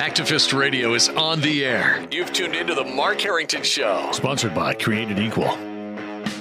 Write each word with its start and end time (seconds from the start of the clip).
Activist 0.00 0.58
Radio 0.58 0.94
is 0.94 1.10
on 1.10 1.42
the 1.42 1.62
air. 1.62 2.02
You've 2.10 2.32
tuned 2.32 2.54
into 2.54 2.74
the 2.74 2.86
Mark 2.86 3.20
Harrington 3.20 3.62
Show. 3.62 4.08
Sponsored 4.12 4.54
by 4.54 4.72
Created 4.72 5.18
Equal. 5.18 5.50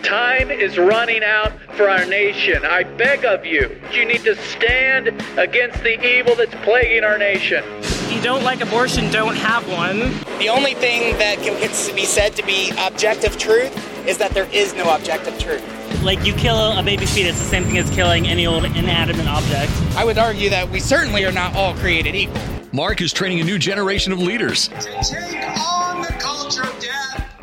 Time 0.01 0.49
is 0.49 0.77
running 0.77 1.25
out 1.25 1.51
for 1.75 1.89
our 1.89 2.05
nation. 2.05 2.63
I 2.63 2.83
beg 2.83 3.25
of 3.25 3.45
you, 3.45 3.77
you 3.91 4.05
need 4.05 4.23
to 4.23 4.37
stand 4.37 5.07
against 5.37 5.83
the 5.83 6.01
evil 6.01 6.35
that's 6.35 6.55
plaguing 6.63 7.03
our 7.03 7.17
nation. 7.17 7.61
If 7.81 8.13
you 8.13 8.21
don't 8.21 8.45
like 8.45 8.61
abortion, 8.61 9.11
don't 9.11 9.35
have 9.35 9.69
one. 9.69 9.99
The 10.39 10.47
only 10.47 10.73
thing 10.73 11.17
that 11.17 11.39
can 11.39 11.59
be 11.93 12.05
said 12.05 12.37
to 12.37 12.45
be 12.45 12.71
objective 12.79 13.37
truth 13.37 14.07
is 14.07 14.17
that 14.19 14.31
there 14.31 14.47
is 14.53 14.73
no 14.73 14.95
objective 14.95 15.37
truth. 15.37 16.01
Like 16.01 16.25
you 16.25 16.31
kill 16.31 16.55
a 16.55 16.81
baby 16.81 17.05
fetus, 17.05 17.37
the 17.37 17.45
same 17.45 17.65
thing 17.65 17.77
as 17.77 17.89
killing 17.89 18.25
any 18.25 18.47
old 18.47 18.63
inanimate 18.63 19.27
object. 19.27 19.69
I 19.97 20.05
would 20.05 20.17
argue 20.17 20.49
that 20.49 20.69
we 20.69 20.79
certainly 20.79 21.25
are 21.25 21.33
not 21.33 21.53
all 21.57 21.73
created 21.73 22.15
equal. 22.15 22.58
Mark 22.71 23.01
is 23.01 23.11
training 23.11 23.39
a 23.39 23.43
new 23.43 23.57
generation 23.57 24.13
of 24.13 24.19
leaders. 24.19 24.67
To 24.67 24.75
take 24.75 25.43
on 25.59 26.01
the 26.01 26.07
culture 26.19 26.61
of 26.61 26.79
death 26.79 27.33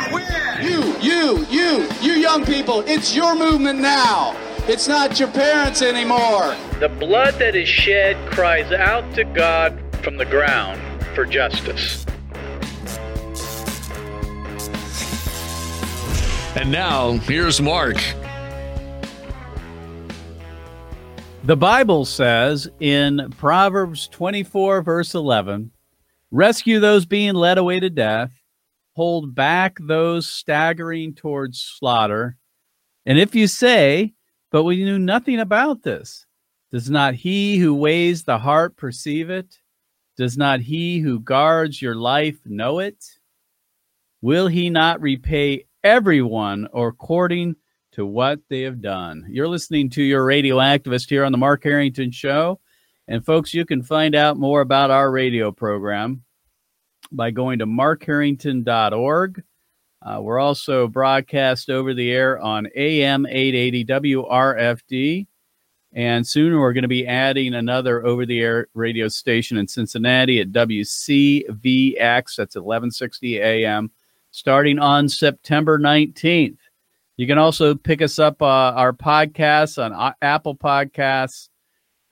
and 0.00 0.12
win. 0.12 0.24
You, 0.60 0.96
you, 0.98 1.46
you, 1.46 1.88
you 2.00 2.12
young 2.14 2.44
people, 2.44 2.80
it's 2.80 3.14
your 3.14 3.36
movement 3.36 3.78
now. 3.78 4.36
It's 4.66 4.88
not 4.88 5.20
your 5.20 5.30
parents 5.30 5.80
anymore. 5.80 6.56
The 6.80 6.88
blood 6.88 7.34
that 7.34 7.54
is 7.54 7.68
shed 7.68 8.16
cries 8.32 8.72
out 8.72 9.14
to 9.14 9.22
God 9.22 9.78
from 10.02 10.16
the 10.16 10.24
ground 10.24 10.80
for 11.14 11.24
justice. 11.24 12.04
And 16.56 16.72
now, 16.72 17.12
here's 17.12 17.60
Mark. 17.60 17.96
The 21.44 21.54
Bible 21.54 22.06
says 22.06 22.70
in 22.80 23.30
Proverbs 23.36 24.08
24, 24.08 24.80
verse 24.80 25.14
11 25.14 25.70
rescue 26.30 26.80
those 26.80 27.04
being 27.04 27.34
led 27.34 27.58
away 27.58 27.80
to 27.80 27.90
death, 27.90 28.32
hold 28.94 29.34
back 29.34 29.76
those 29.78 30.26
staggering 30.26 31.12
towards 31.12 31.60
slaughter. 31.60 32.38
And 33.04 33.18
if 33.18 33.34
you 33.34 33.46
say, 33.46 34.14
But 34.52 34.64
we 34.64 34.82
knew 34.84 34.98
nothing 34.98 35.38
about 35.40 35.82
this, 35.82 36.24
does 36.72 36.88
not 36.88 37.12
he 37.12 37.58
who 37.58 37.74
weighs 37.74 38.24
the 38.24 38.38
heart 38.38 38.78
perceive 38.78 39.28
it? 39.28 39.58
Does 40.16 40.38
not 40.38 40.60
he 40.60 40.98
who 41.00 41.20
guards 41.20 41.82
your 41.82 41.94
life 41.94 42.38
know 42.46 42.78
it? 42.78 43.04
Will 44.22 44.46
he 44.46 44.70
not 44.70 45.02
repay 45.02 45.66
everyone 45.82 46.68
according 46.72 47.56
to 47.94 48.04
what 48.04 48.40
they 48.48 48.62
have 48.62 48.80
done. 48.80 49.26
You're 49.28 49.48
listening 49.48 49.88
to 49.90 50.02
your 50.02 50.24
radio 50.24 50.56
activist 50.56 51.08
here 51.08 51.24
on 51.24 51.32
the 51.32 51.38
Mark 51.38 51.62
Harrington 51.62 52.10
Show. 52.10 52.60
And 53.06 53.24
folks, 53.24 53.54
you 53.54 53.64
can 53.64 53.82
find 53.82 54.14
out 54.14 54.36
more 54.36 54.60
about 54.60 54.90
our 54.90 55.10
radio 55.10 55.52
program 55.52 56.24
by 57.12 57.30
going 57.30 57.60
to 57.60 57.66
markharrington.org. 57.66 59.42
Uh, 60.02 60.18
we're 60.20 60.40
also 60.40 60.88
broadcast 60.88 61.70
over 61.70 61.94
the 61.94 62.10
air 62.10 62.38
on 62.40 62.68
AM 62.74 63.26
880 63.26 63.84
WRFD. 63.84 65.26
And 65.92 66.26
soon 66.26 66.58
we're 66.58 66.72
going 66.72 66.82
to 66.82 66.88
be 66.88 67.06
adding 67.06 67.54
another 67.54 68.04
over 68.04 68.26
the 68.26 68.40
air 68.40 68.66
radio 68.74 69.06
station 69.06 69.56
in 69.56 69.68
Cincinnati 69.68 70.40
at 70.40 70.50
WCVX. 70.50 72.36
That's 72.36 72.56
1160 72.56 73.40
AM, 73.40 73.92
starting 74.32 74.80
on 74.80 75.08
September 75.08 75.78
19th. 75.78 76.58
You 77.16 77.26
can 77.26 77.38
also 77.38 77.74
pick 77.74 78.02
us 78.02 78.18
up 78.18 78.42
uh, 78.42 78.46
our 78.46 78.92
podcasts 78.92 79.82
on 79.82 79.92
uh, 79.92 80.12
Apple 80.20 80.56
Podcasts, 80.56 81.48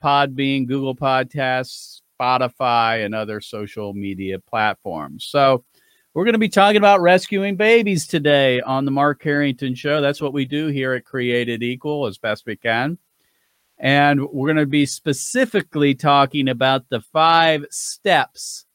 Podbean, 0.02 0.66
Google 0.66 0.94
Podcasts, 0.94 2.00
Spotify, 2.20 3.04
and 3.04 3.14
other 3.14 3.40
social 3.40 3.94
media 3.94 4.38
platforms. 4.38 5.24
So, 5.24 5.64
we're 6.14 6.24
going 6.24 6.34
to 6.34 6.38
be 6.38 6.50
talking 6.50 6.76
about 6.76 7.00
rescuing 7.00 7.56
babies 7.56 8.06
today 8.06 8.60
on 8.60 8.84
the 8.84 8.90
Mark 8.90 9.22
Harrington 9.22 9.74
Show. 9.74 10.02
That's 10.02 10.20
what 10.20 10.34
we 10.34 10.44
do 10.44 10.66
here 10.66 10.92
at 10.92 11.06
Created 11.06 11.62
Equal 11.62 12.06
as 12.06 12.18
best 12.18 12.44
we 12.44 12.54
can. 12.54 12.98
And 13.78 14.22
we're 14.28 14.48
going 14.48 14.58
to 14.58 14.66
be 14.66 14.84
specifically 14.84 15.94
talking 15.94 16.50
about 16.50 16.90
the 16.90 17.00
five 17.00 17.64
steps 17.70 18.66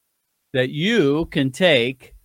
that 0.54 0.70
you 0.70 1.28
can 1.28 1.52
take 1.52 2.16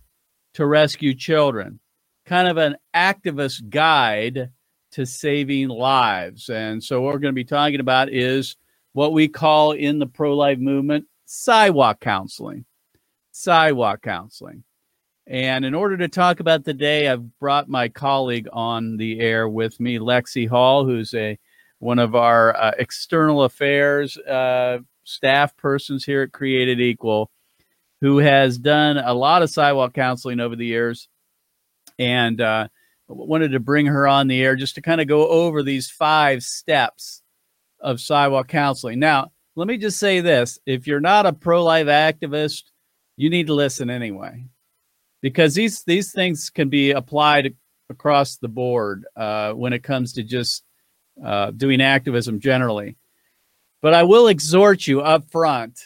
to 0.55 0.65
rescue 0.65 1.13
children 1.13 1.79
kind 2.25 2.47
of 2.47 2.57
an 2.57 2.77
activist 2.95 3.69
guide 3.69 4.49
to 4.91 5.05
saving 5.05 5.69
lives. 5.69 6.49
And 6.49 6.83
so, 6.83 7.01
what 7.01 7.13
we're 7.13 7.19
going 7.19 7.33
to 7.33 7.35
be 7.35 7.43
talking 7.43 7.79
about 7.79 8.09
is 8.09 8.55
what 8.93 9.13
we 9.13 9.27
call 9.27 9.71
in 9.71 9.99
the 9.99 10.07
pro 10.07 10.35
life 10.35 10.59
movement 10.59 11.05
sidewalk 11.25 11.99
counseling. 11.99 12.65
Sidewalk 13.31 14.01
counseling. 14.01 14.63
And 15.25 15.63
in 15.63 15.73
order 15.73 15.97
to 15.97 16.09
talk 16.09 16.41
about 16.41 16.65
the 16.65 16.73
day, 16.73 17.07
I've 17.07 17.39
brought 17.39 17.69
my 17.69 17.87
colleague 17.87 18.47
on 18.51 18.97
the 18.97 19.19
air 19.21 19.47
with 19.47 19.79
me, 19.79 19.97
Lexie 19.97 20.49
Hall, 20.49 20.85
who's 20.85 21.13
a 21.13 21.37
one 21.79 21.99
of 21.99 22.15
our 22.15 22.55
uh, 22.55 22.71
external 22.77 23.43
affairs 23.43 24.17
uh, 24.17 24.79
staff 25.03 25.55
persons 25.57 26.05
here 26.05 26.21
at 26.21 26.31
Created 26.31 26.79
Equal, 26.79 27.29
who 28.01 28.19
has 28.19 28.57
done 28.57 28.97
a 28.97 29.13
lot 29.13 29.41
of 29.41 29.49
sidewalk 29.49 29.93
counseling 29.93 30.39
over 30.39 30.55
the 30.55 30.65
years 30.65 31.07
and 31.99 32.41
uh, 32.41 32.67
wanted 33.07 33.51
to 33.51 33.59
bring 33.59 33.85
her 33.85 34.07
on 34.07 34.27
the 34.27 34.41
air 34.41 34.55
just 34.55 34.75
to 34.75 34.81
kind 34.81 35.01
of 35.01 35.07
go 35.07 35.27
over 35.27 35.63
these 35.63 35.89
five 35.89 36.43
steps 36.43 37.21
of 37.79 37.99
sidewalk 37.99 38.47
counseling. 38.47 38.99
Now, 38.99 39.31
let 39.55 39.67
me 39.67 39.77
just 39.77 39.99
say 39.99 40.21
this 40.21 40.59
if 40.65 40.87
you're 40.87 40.99
not 40.99 41.25
a 41.25 41.33
pro 41.33 41.63
life 41.63 41.87
activist, 41.87 42.63
you 43.17 43.29
need 43.29 43.47
to 43.47 43.53
listen 43.53 43.89
anyway, 43.89 44.45
because 45.21 45.53
these, 45.53 45.83
these 45.83 46.11
things 46.11 46.49
can 46.49 46.69
be 46.69 46.91
applied 46.91 47.55
across 47.89 48.37
the 48.37 48.47
board 48.47 49.05
uh, 49.15 49.53
when 49.53 49.73
it 49.73 49.83
comes 49.83 50.13
to 50.13 50.23
just 50.23 50.63
uh, 51.23 51.51
doing 51.51 51.81
activism 51.81 52.39
generally. 52.39 52.97
But 53.81 53.93
I 53.93 54.03
will 54.03 54.27
exhort 54.27 54.87
you 54.87 55.01
up 55.01 55.29
front 55.29 55.79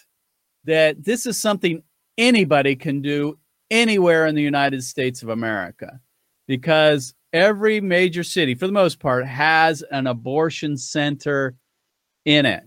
that 0.66 1.04
this 1.04 1.26
is 1.26 1.38
something 1.38 1.82
anybody 2.18 2.76
can 2.76 3.02
do 3.02 3.38
anywhere 3.70 4.26
in 4.26 4.36
the 4.36 4.42
United 4.42 4.84
States 4.84 5.24
of 5.24 5.30
America 5.30 6.00
because 6.48 7.14
every 7.34 7.82
major 7.82 8.24
city, 8.24 8.56
for 8.56 8.68
the 8.68 8.74
most 8.74 9.00
part, 9.00 9.26
has 9.26 9.84
an 9.92 10.08
abortion 10.08 10.78
center 10.78 11.56
in 12.26 12.46
it. 12.46 12.64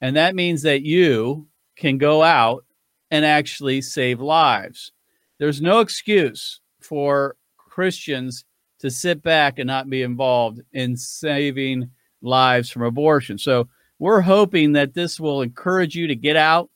And 0.00 0.16
that 0.16 0.34
means 0.34 0.62
that 0.62 0.82
you 0.82 1.46
can 1.76 1.98
go 1.98 2.22
out 2.22 2.64
and 3.10 3.24
actually 3.24 3.80
save 3.82 4.20
lives. 4.20 4.92
There's 5.38 5.60
no 5.60 5.80
excuse 5.80 6.60
for 6.80 7.36
Christians 7.56 8.44
to 8.80 8.90
sit 8.90 9.22
back 9.22 9.58
and 9.58 9.66
not 9.66 9.90
be 9.90 10.02
involved 10.02 10.60
in 10.72 10.96
saving 10.96 11.90
lives 12.22 12.70
from 12.70 12.82
abortion. 12.82 13.38
So 13.38 13.68
we're 13.98 14.22
hoping 14.22 14.72
that 14.72 14.94
this 14.94 15.20
will 15.20 15.42
encourage 15.42 15.94
you 15.94 16.06
to 16.06 16.14
get 16.14 16.36
out 16.36 16.70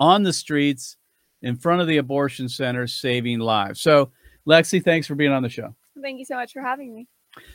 on 0.00 0.22
the 0.22 0.32
streets 0.32 0.96
in 1.42 1.56
front 1.56 1.80
of 1.80 1.86
the 1.86 1.98
abortion 1.98 2.48
centers 2.48 2.94
saving 2.94 3.38
lives. 3.38 3.80
So, 3.80 4.10
Lexie, 4.46 4.82
thanks 4.82 5.06
for 5.06 5.14
being 5.14 5.32
on 5.32 5.42
the 5.42 5.48
show. 5.48 5.74
Thank 6.00 6.18
you 6.18 6.24
so 6.24 6.36
much 6.36 6.52
for 6.52 6.62
having 6.62 6.94
me. 6.94 7.06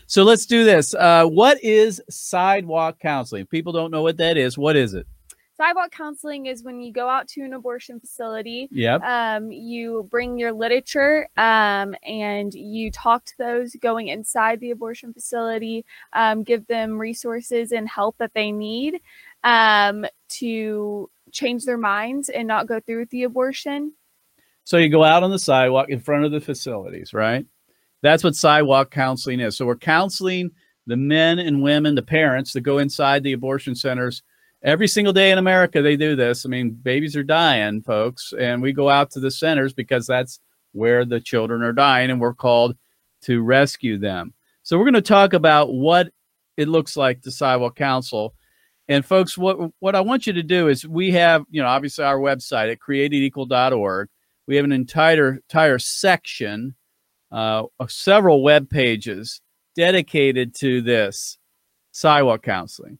So, 0.05 0.23
let's 0.23 0.45
do 0.45 0.63
this. 0.63 0.93
Uh, 0.93 1.25
what 1.25 1.63
is 1.63 2.01
sidewalk 2.09 2.99
counseling? 2.99 3.43
If 3.43 3.49
people 3.49 3.73
don't 3.73 3.91
know 3.91 4.03
what 4.03 4.17
that 4.17 4.37
is. 4.37 4.57
What 4.57 4.75
is 4.75 4.93
it? 4.93 5.07
Sidewalk 5.57 5.91
counseling 5.91 6.45
is 6.45 6.61
when 6.61 6.81
you 6.81 6.93
go 6.93 7.09
out 7.09 7.27
to 7.29 7.41
an 7.41 7.53
abortion 7.53 7.99
facility. 7.99 8.69
Yep. 8.69 9.01
Um, 9.01 9.51
you 9.51 10.07
bring 10.11 10.37
your 10.37 10.51
literature 10.51 11.27
um, 11.35 11.95
and 12.03 12.53
you 12.53 12.91
talk 12.91 13.25
to 13.25 13.33
those 13.39 13.75
going 13.81 14.09
inside 14.09 14.59
the 14.59 14.69
abortion 14.69 15.13
facility, 15.13 15.83
um, 16.13 16.43
give 16.43 16.67
them 16.67 16.99
resources 16.99 17.71
and 17.71 17.89
help 17.89 18.19
that 18.19 18.35
they 18.35 18.51
need 18.51 19.01
um, 19.43 20.05
to 20.29 21.09
change 21.31 21.65
their 21.65 21.77
minds 21.77 22.29
and 22.29 22.47
not 22.47 22.67
go 22.67 22.79
through 22.79 22.99
with 22.99 23.09
the 23.09 23.23
abortion. 23.23 23.93
So 24.63 24.77
you 24.77 24.89
go 24.89 25.03
out 25.03 25.23
on 25.23 25.31
the 25.31 25.39
sidewalk 25.39 25.89
in 25.89 25.99
front 25.99 26.25
of 26.25 26.31
the 26.31 26.41
facilities, 26.41 27.13
right? 27.13 27.45
That's 28.01 28.23
what 28.23 28.35
sidewalk 28.35 28.91
counseling 28.91 29.39
is. 29.39 29.57
So 29.57 29.65
we're 29.65 29.77
counseling 29.77 30.51
the 30.85 30.97
men 30.97 31.39
and 31.39 31.61
women, 31.61 31.95
the 31.95 32.01
parents 32.01 32.53
that 32.53 32.61
go 32.61 32.77
inside 32.77 33.23
the 33.23 33.33
abortion 33.33 33.75
centers 33.75 34.23
every 34.63 34.87
single 34.87 35.13
day 35.13 35.31
in 35.31 35.37
America. 35.37 35.81
They 35.81 35.97
do 35.97 36.15
this. 36.15 36.45
I 36.45 36.49
mean, 36.49 36.71
babies 36.71 37.15
are 37.15 37.23
dying, 37.23 37.81
folks, 37.81 38.33
and 38.37 38.61
we 38.61 38.73
go 38.73 38.89
out 38.89 39.11
to 39.11 39.19
the 39.19 39.31
centers 39.31 39.73
because 39.73 40.07
that's 40.07 40.39
where 40.73 41.05
the 41.05 41.19
children 41.19 41.63
are 41.63 41.73
dying, 41.73 42.09
and 42.09 42.21
we're 42.21 42.33
called 42.33 42.75
to 43.21 43.41
rescue 43.41 43.97
them. 43.97 44.33
So 44.63 44.77
we're 44.77 44.85
going 44.85 44.93
to 44.95 45.01
talk 45.01 45.33
about 45.33 45.73
what 45.73 46.11
it 46.55 46.67
looks 46.67 46.97
like 46.97 47.21
to 47.21 47.31
sidewalk 47.31 47.75
counsel 47.75 48.33
and 48.89 49.05
folks, 49.05 49.37
what 49.37 49.57
what 49.79 49.95
I 49.95 50.01
want 50.01 50.27
you 50.27 50.33
to 50.33 50.43
do 50.43 50.67
is 50.67 50.87
we 50.87 51.11
have, 51.11 51.43
you 51.49 51.61
know, 51.61 51.67
obviously 51.67 52.05
our 52.05 52.19
website 52.19 52.71
at 52.71 52.79
createdequal.org. 52.79 54.09
We 54.47 54.55
have 54.55 54.65
an 54.65 54.71
entire 54.71 55.33
entire 55.33 55.79
section, 55.79 56.75
uh, 57.31 57.63
of 57.79 57.91
several 57.91 58.41
web 58.41 58.69
pages 58.69 59.41
dedicated 59.75 60.55
to 60.55 60.81
this 60.81 61.37
sidewalk 61.91 62.43
counseling. 62.43 62.99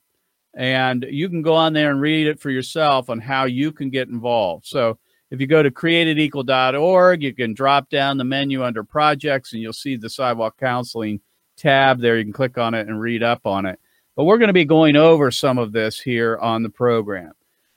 And 0.53 1.05
you 1.09 1.29
can 1.29 1.41
go 1.41 1.53
on 1.53 1.73
there 1.73 1.91
and 1.91 2.01
read 2.01 2.27
it 2.27 2.39
for 2.39 2.49
yourself 2.49 3.09
on 3.09 3.19
how 3.19 3.45
you 3.45 3.71
can 3.71 3.89
get 3.89 4.09
involved. 4.09 4.65
So 4.65 4.97
if 5.29 5.39
you 5.39 5.47
go 5.47 5.61
to 5.61 5.69
createdequal.org, 5.69 7.21
you 7.21 7.33
can 7.33 7.53
drop 7.53 7.89
down 7.89 8.17
the 8.17 8.23
menu 8.23 8.63
under 8.63 8.83
projects 8.83 9.53
and 9.53 9.61
you'll 9.61 9.73
see 9.73 9.97
the 9.97 10.09
sidewalk 10.09 10.57
counseling 10.57 11.21
tab 11.57 11.99
there. 11.99 12.17
You 12.17 12.23
can 12.23 12.33
click 12.33 12.57
on 12.57 12.73
it 12.73 12.87
and 12.87 12.99
read 12.99 13.23
up 13.23 13.45
on 13.45 13.65
it. 13.65 13.79
But 14.17 14.23
we're 14.23 14.39
going 14.39 14.47
to 14.47 14.53
be 14.53 14.65
going 14.65 14.95
over 14.95 15.29
some 15.29 15.59
of 15.59 15.71
this 15.71 15.99
here 15.99 16.39
on 16.41 16.63
the 16.63 16.71
program 16.71 17.33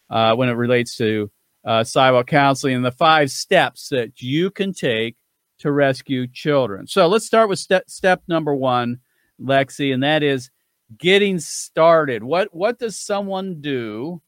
uh, 0.08 0.34
when 0.34 0.48
it 0.48 0.54
relates 0.54 0.96
to 0.96 1.30
uh, 1.66 1.84
sidewalk 1.84 2.28
counseling 2.28 2.76
and 2.76 2.84
the 2.84 2.90
five 2.90 3.30
steps 3.30 3.90
that 3.90 4.22
you 4.22 4.50
can 4.50 4.72
take 4.72 5.16
to 5.58 5.70
rescue 5.70 6.26
children. 6.26 6.86
So 6.86 7.08
let's 7.08 7.26
start 7.26 7.50
with 7.50 7.58
step, 7.58 7.90
step 7.90 8.22
number 8.26 8.54
one, 8.54 9.00
Lexie, 9.38 9.92
and 9.92 10.02
that 10.02 10.22
is 10.22 10.50
getting 10.96 11.38
started. 11.38 12.24
What 12.24 12.48
what 12.54 12.78
does 12.78 12.96
someone 12.96 13.60
do 13.60 14.22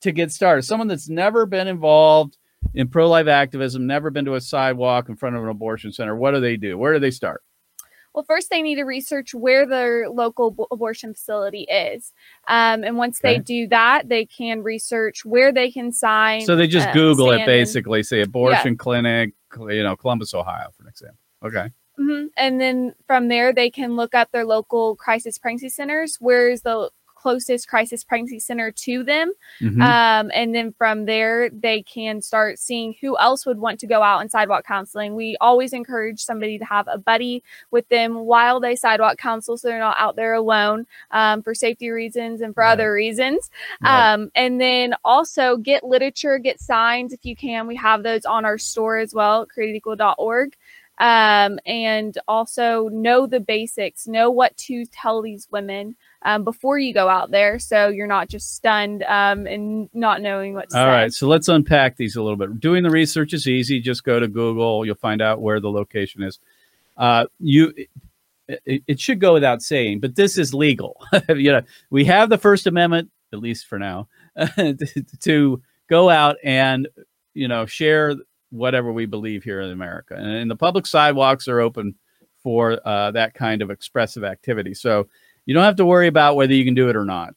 to 0.00 0.10
get 0.10 0.32
started? 0.32 0.62
Someone 0.62 0.88
that's 0.88 1.08
never 1.08 1.46
been 1.46 1.68
involved 1.68 2.36
in 2.74 2.88
pro 2.88 3.08
life 3.08 3.28
activism, 3.28 3.86
never 3.86 4.10
been 4.10 4.24
to 4.24 4.34
a 4.34 4.40
sidewalk 4.40 5.08
in 5.08 5.14
front 5.14 5.36
of 5.36 5.44
an 5.44 5.48
abortion 5.48 5.92
center. 5.92 6.16
What 6.16 6.32
do 6.32 6.40
they 6.40 6.56
do? 6.56 6.76
Where 6.76 6.92
do 6.92 6.98
they 6.98 7.12
start? 7.12 7.44
Well, 8.14 8.24
first 8.24 8.50
they 8.50 8.60
need 8.62 8.76
to 8.76 8.84
research 8.84 9.34
where 9.34 9.66
their 9.66 10.08
local 10.10 10.50
b- 10.50 10.64
abortion 10.70 11.14
facility 11.14 11.62
is, 11.62 12.12
um, 12.48 12.82
and 12.82 12.96
once 12.96 13.20
Okay. 13.20 13.34
they 13.34 13.38
do 13.38 13.68
that, 13.68 14.08
they 14.08 14.26
can 14.26 14.62
research 14.62 15.24
where 15.24 15.52
they 15.52 15.70
can 15.70 15.92
sign. 15.92 16.40
So 16.42 16.56
they 16.56 16.66
just 16.66 16.88
uh, 16.88 16.92
Google 16.92 17.30
it 17.32 17.46
basically, 17.46 18.02
say 18.02 18.22
abortion 18.22 18.76
clinic, 18.76 19.34
you 19.58 19.82
know, 19.82 19.96
Columbus, 19.96 20.34
Ohio, 20.34 20.70
for 20.76 20.82
an 20.82 20.88
example. 20.88 21.18
Okay. 21.44 21.70
hmm 21.96 22.26
And 22.36 22.60
then 22.60 22.94
from 23.06 23.28
there, 23.28 23.52
they 23.52 23.70
can 23.70 23.94
look 23.96 24.14
up 24.14 24.30
their 24.32 24.44
local 24.44 24.96
crisis 24.96 25.38
pregnancy 25.38 25.68
centers. 25.68 26.16
Where 26.20 26.50
is 26.50 26.62
the 26.62 26.90
closest 27.20 27.68
crisis 27.68 28.02
pregnancy 28.04 28.38
center 28.40 28.70
to 28.70 29.02
them? 29.04 29.32
Mhm. 29.60 29.80
Um, 29.82 30.30
and 30.34 30.54
then 30.54 30.72
from 30.72 31.04
there, 31.04 31.50
they 31.50 31.82
can 31.82 32.22
start 32.22 32.58
seeing 32.58 32.94
who 33.00 33.18
else 33.18 33.44
would 33.46 33.58
want 33.58 33.78
to 33.80 33.86
go 33.86 34.02
out 34.02 34.20
and 34.20 34.30
sidewalk 34.30 34.64
counseling. 34.66 35.14
We 35.14 35.36
always 35.40 35.72
encourage 35.72 36.20
somebody 36.24 36.58
to 36.58 36.64
have 36.64 36.88
a 36.88 36.98
buddy 36.98 37.42
with 37.70 37.88
them 37.88 38.14
while 38.26 38.60
they 38.60 38.76
sidewalk 38.76 39.18
counsel 39.18 39.58
so 39.58 39.68
they're 39.68 39.78
not 39.78 39.96
out 39.98 40.16
there 40.16 40.34
alone 40.34 40.86
um, 41.10 41.42
for 41.42 41.54
safety 41.54 41.90
reasons 41.90 42.40
and 42.40 42.54
for 42.54 42.62
Right. 42.62 42.72
other 42.72 42.92
reasons. 42.92 43.50
Right. 43.82 44.12
Um, 44.14 44.30
and 44.34 44.60
then 44.60 44.94
also 45.04 45.56
get 45.56 45.84
literature, 45.84 46.38
get 46.38 46.60
signs 46.60 47.12
if 47.12 47.24
you 47.24 47.36
can. 47.36 47.66
We 47.66 47.76
have 47.76 48.02
those 48.02 48.24
on 48.24 48.44
our 48.44 48.58
store 48.58 48.98
as 48.98 49.14
well, 49.14 49.46
createdequal.org. 49.46 50.56
Um, 50.98 51.58
and 51.64 52.18
also 52.28 52.88
know 52.90 53.26
the 53.26 53.40
basics, 53.40 54.06
know 54.06 54.30
what 54.30 54.54
to 54.68 54.84
tell 54.86 55.22
these 55.22 55.48
women 55.50 55.96
um, 56.22 56.44
before 56.44 56.78
you 56.78 56.92
go 56.92 57.08
out 57.08 57.30
there 57.30 57.58
so 57.58 57.88
you're 57.88 58.06
not 58.06 58.28
just 58.28 58.54
stunned 58.54 59.02
um, 59.04 59.46
and 59.46 59.88
not 59.92 60.20
knowing 60.20 60.54
what 60.54 60.70
to 60.70 60.78
All 60.78 60.84
say. 60.84 60.90
right, 60.90 61.12
so 61.12 61.26
let's 61.26 61.48
unpack 61.48 61.96
these 61.96 62.16
a 62.16 62.22
little 62.22 62.36
bit. 62.36 62.60
Doing 62.60 62.82
the 62.82 62.90
research 62.90 63.32
is 63.32 63.46
easy. 63.46 63.80
Just 63.80 64.04
go 64.04 64.20
to 64.20 64.28
Google; 64.28 64.84
you'll 64.84 64.94
find 64.94 65.22
out 65.22 65.40
where 65.40 65.60
the 65.60 65.70
location 65.70 66.22
is. 66.22 66.38
Uh, 66.96 67.26
you, 67.38 67.72
it, 68.48 68.82
it 68.86 69.00
should 69.00 69.20
go 69.20 69.32
without 69.32 69.62
saying, 69.62 70.00
but 70.00 70.16
this 70.16 70.36
is 70.36 70.52
legal. 70.52 71.00
you 71.28 71.52
know, 71.52 71.62
we 71.90 72.04
have 72.04 72.28
the 72.28 72.38
First 72.38 72.66
Amendment, 72.66 73.10
at 73.32 73.38
least 73.38 73.66
for 73.66 73.78
now, 73.78 74.08
to 75.20 75.62
go 75.88 76.10
out 76.10 76.36
and 76.44 76.88
you 77.34 77.48
know 77.48 77.66
share 77.66 78.14
whatever 78.50 78.92
we 78.92 79.06
believe 79.06 79.44
here 79.44 79.60
in 79.60 79.70
America, 79.70 80.14
and, 80.14 80.26
and 80.26 80.50
the 80.50 80.56
public 80.56 80.86
sidewalks 80.86 81.48
are 81.48 81.60
open 81.60 81.94
for 82.42 82.80
uh, 82.86 83.10
that 83.10 83.34
kind 83.34 83.62
of 83.62 83.70
expressive 83.70 84.24
activity. 84.24 84.74
So 84.74 85.08
you 85.46 85.54
don't 85.54 85.64
have 85.64 85.76
to 85.76 85.86
worry 85.86 86.06
about 86.06 86.36
whether 86.36 86.54
you 86.54 86.64
can 86.64 86.74
do 86.74 86.88
it 86.88 86.96
or 86.96 87.04
not. 87.04 87.34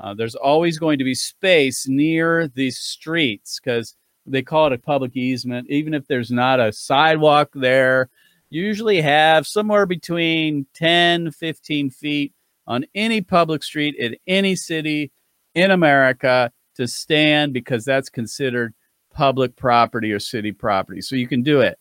Uh, 0.00 0.14
there's 0.14 0.34
always 0.34 0.78
going 0.78 0.98
to 0.98 1.04
be 1.04 1.14
space 1.14 1.86
near 1.88 2.48
these 2.48 2.78
streets 2.78 3.60
because 3.60 3.96
they 4.26 4.42
call 4.42 4.66
it 4.66 4.72
a 4.72 4.78
public 4.78 5.16
easement. 5.16 5.68
Even 5.68 5.94
if 5.94 6.06
there's 6.06 6.30
not 6.30 6.60
a 6.60 6.72
sidewalk 6.72 7.50
there, 7.54 8.08
you 8.50 8.62
usually 8.62 9.00
have 9.00 9.46
somewhere 9.46 9.86
between 9.86 10.66
10, 10.74 11.32
15 11.32 11.90
feet 11.90 12.32
on 12.66 12.84
any 12.94 13.20
public 13.20 13.62
street 13.62 13.96
in 13.96 14.16
any 14.26 14.54
city 14.54 15.10
in 15.54 15.70
America 15.70 16.52
to 16.76 16.86
stand 16.86 17.52
because 17.52 17.84
that's 17.84 18.08
considered 18.08 18.74
public 19.12 19.56
property 19.56 20.12
or 20.12 20.20
city 20.20 20.52
property. 20.52 21.00
So 21.00 21.16
you 21.16 21.28
can 21.28 21.42
do 21.42 21.60
it. 21.60 21.78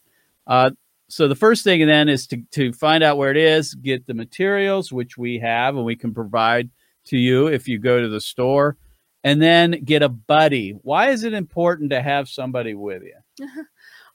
Uh, 0.48 0.71
so 1.09 1.27
the 1.27 1.35
first 1.35 1.63
thing 1.63 1.85
then 1.88 2.07
is 2.07 2.27
to, 2.27 2.38
to 2.51 2.71
find 2.71 3.03
out 3.03 3.17
where 3.17 3.31
it 3.31 3.38
is, 3.38 3.73
get 3.75 4.06
the 4.06 4.13
materials, 4.13 4.91
which 4.91 5.17
we 5.17 5.39
have 5.39 5.75
and 5.75 5.83
we 5.83 5.95
can 5.95 6.13
provide 6.13 6.69
to 7.06 7.17
you 7.17 7.47
if 7.47 7.67
you 7.67 7.79
go 7.79 8.00
to 8.00 8.07
the 8.07 8.21
store, 8.21 8.77
and 9.23 9.41
then 9.41 9.71
get 9.83 10.03
a 10.03 10.09
buddy. 10.09 10.71
Why 10.83 11.09
is 11.09 11.23
it 11.23 11.33
important 11.33 11.89
to 11.91 12.01
have 12.01 12.29
somebody 12.29 12.75
with 12.75 13.03
you? 13.03 13.47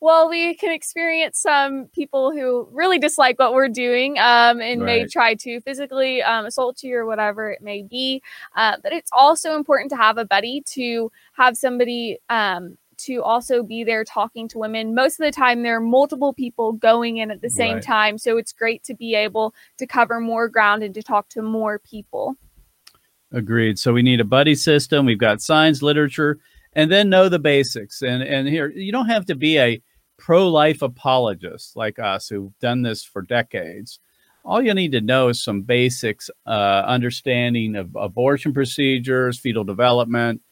Well, 0.05 0.29
we 0.29 0.55
can 0.55 0.71
experience 0.71 1.39
some 1.39 1.87
people 1.95 2.31
who 2.31 2.69
really 2.71 2.99
dislike 2.99 3.39
what 3.39 3.55
we're 3.55 3.71
doing 3.71 4.19
um, 4.19 4.61
and 4.61 4.83
may 4.83 5.07
try 5.07 5.35
to 5.37 5.61
physically 5.63 6.23
um, 6.23 6.45
assault 6.45 6.83
you 6.83 6.95
or 6.95 7.07
whatever 7.07 7.51
it 7.51 7.63
may 7.63 7.83
be. 7.83 8.23
Uh, 8.55 8.77
but 8.83 8.93
it's 8.93 9.11
also 9.15 9.57
important 9.57 9.89
to 9.93 9.97
have 9.97 10.19
a 10.19 10.27
buddy 10.27 10.63
to 10.73 11.11
have 11.33 11.57
somebody 11.57 12.19
um, 12.29 12.77
to 12.99 13.23
also 13.23 13.63
be 13.63 13.85
there 13.85 14.05
talking 14.05 14.49
to 14.49 14.59
women. 14.59 14.95
Most 14.95 15.21
of 15.21 15.25
the 15.25 15.33
time, 15.33 15.63
there 15.63 15.77
are 15.77 15.81
multiple 15.81 16.33
people 16.33 16.73
going 16.73 17.19
in 17.19 17.31
at 17.31 17.41
the 17.41 17.51
same 17.51 17.75
Right. 17.75 17.83
time. 17.83 18.19
So 18.19 18.37
it's 18.37 18.53
great 18.53 18.83
to 18.85 18.95
be 18.95 19.15
able 19.15 19.55
to 19.79 19.87
cover 19.87 20.21
more 20.21 20.49
ground 20.49 20.83
and 20.83 20.95
to 20.95 21.03
talk 21.03 21.29
to 21.31 21.43
more 21.43 21.79
people. 21.79 22.37
Agreed. 23.33 23.79
So 23.79 23.93
we 23.93 24.03
need 24.03 24.21
a 24.21 24.25
buddy 24.25 24.55
system. 24.55 25.07
We've 25.07 25.19
got 25.19 25.43
signs, 25.43 25.83
literature, 25.83 26.39
and 26.75 26.91
then 26.91 27.09
know 27.09 27.29
the 27.29 27.39
basics. 27.39 28.03
And 28.03 28.23
and 28.23 28.47
here 28.49 28.69
you 28.71 28.93
don't 28.93 29.09
have 29.09 29.27
to 29.27 29.35
be 29.35 29.59
a 29.59 29.83
pro-life 30.17 30.83
apologist 30.83 31.77
like 31.77 31.99
us 31.99 32.29
who've 32.29 32.57
done 32.61 32.83
this 32.83 33.03
for 33.03 33.23
decades. 33.23 33.99
All 34.45 34.63
you 34.63 34.75
need 34.75 34.93
to 34.93 35.01
know 35.01 35.29
is 35.29 35.43
some 35.43 35.63
basics, 35.63 36.31
uh, 36.47 36.85
understanding 36.87 37.77
of 37.77 37.97
abortion 37.97 38.53
procedures, 38.53 39.41
fetal 39.41 39.65
development, 39.65 40.43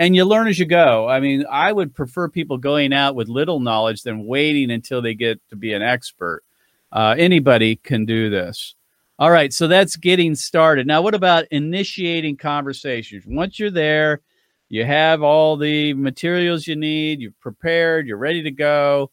and 0.00 0.16
you 0.16 0.24
learn 0.24 0.48
as 0.48 0.58
you 0.58 0.64
go. 0.64 1.06
I 1.06 1.20
mean, 1.20 1.44
I 1.50 1.72
would 1.72 1.94
prefer 1.94 2.26
people 2.26 2.56
going 2.56 2.94
out 2.94 3.14
with 3.14 3.28
little 3.28 3.60
knowledge 3.60 4.02
than 4.02 4.24
waiting 4.24 4.70
until 4.70 5.02
they 5.02 5.12
get 5.12 5.46
to 5.50 5.56
be 5.56 5.74
an 5.74 5.82
expert. 5.82 6.42
Uh, 6.90 7.14
anybody 7.18 7.76
can 7.76 8.06
do 8.06 8.30
this. 8.30 8.74
All 9.18 9.30
right, 9.30 9.52
so 9.52 9.68
that's 9.68 9.96
getting 9.96 10.34
started. 10.34 10.86
Now, 10.86 11.02
what 11.02 11.14
about 11.14 11.44
initiating 11.50 12.38
conversations? 12.38 13.24
Once 13.26 13.58
you're 13.58 13.70
there, 13.70 14.22
you 14.70 14.86
have 14.86 15.22
all 15.22 15.58
the 15.58 15.92
materials 15.92 16.66
you 16.66 16.76
need, 16.76 17.20
you're 17.20 17.34
prepared, 17.38 18.06
you're 18.06 18.16
ready 18.16 18.42
to 18.44 18.50
go. 18.50 19.10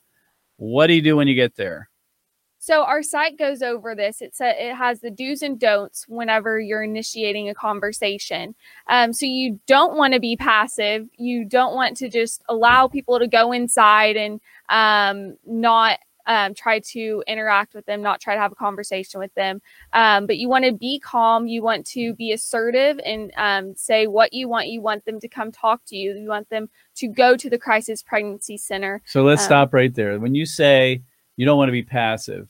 What 0.55 0.87
do 0.87 0.93
you 0.93 1.01
do 1.01 1.17
when 1.17 1.27
you 1.27 1.35
get 1.35 1.57
there? 1.57 1.89
So 2.67 2.83
our 2.83 3.01
site 3.01 3.37
goes 3.37 3.61
over 3.61 3.95
this. 3.95 4.21
It 4.21 4.35
sa- 4.35 4.47
it 4.47 4.75
has 4.75 4.99
the 4.99 5.09
do's 5.09 5.41
and 5.41 5.57
don'ts 5.57 6.05
whenever 6.09 6.59
you're 6.59 6.83
initiating 6.83 7.47
a 7.47 7.55
conversation. 7.55 8.55
Um, 8.87 9.13
so 9.13 9.25
you 9.25 9.61
don't 9.67 9.95
want 9.95 10.15
to 10.15 10.19
be 10.19 10.35
passive. 10.35 11.07
You 11.17 11.45
don't 11.45 11.75
want 11.75 11.95
to 11.95 12.09
just 12.09 12.43
allow 12.49 12.89
people 12.89 13.19
to 13.19 13.27
go 13.27 13.53
inside 13.53 14.17
and 14.17 14.41
um, 14.67 15.37
not 15.45 15.99
um, 16.25 16.53
try 16.53 16.79
to 16.79 17.23
interact 17.25 17.73
with 17.73 17.85
them, 17.85 18.01
not 18.01 18.19
try 18.19 18.35
to 18.35 18.41
have 18.41 18.51
a 18.51 18.55
conversation 18.55 19.21
with 19.21 19.33
them. 19.35 19.61
Um, 19.93 20.27
but 20.27 20.35
you 20.35 20.49
want 20.49 20.65
to 20.65 20.73
be 20.73 20.99
calm. 20.99 21.47
You 21.47 21.63
want 21.63 21.85
to 21.85 22.15
be 22.15 22.33
assertive 22.33 22.99
and 23.05 23.31
um, 23.37 23.75
say 23.77 24.07
what 24.07 24.33
you 24.33 24.49
want. 24.49 24.67
You 24.67 24.81
want 24.81 25.05
them 25.05 25.21
to 25.21 25.29
come 25.29 25.53
talk 25.53 25.83
to 25.87 25.95
you. 25.95 26.17
You 26.17 26.27
want 26.27 26.49
them 26.49 26.67
to 26.95 27.07
go 27.07 27.37
to 27.37 27.49
the 27.49 27.57
crisis 27.57 28.03
pregnancy 28.03 28.57
center. 28.57 29.01
So 29.05 29.23
let's 29.23 29.43
Um, 29.43 29.45
stop 29.45 29.73
right 29.73 29.95
there. 29.95 30.19
When 30.19 30.35
you 30.35 30.45
say 30.45 31.03
you 31.37 31.45
don't 31.45 31.57
want 31.57 31.69
to 31.69 31.71
be 31.71 31.83
passive, 31.83 32.49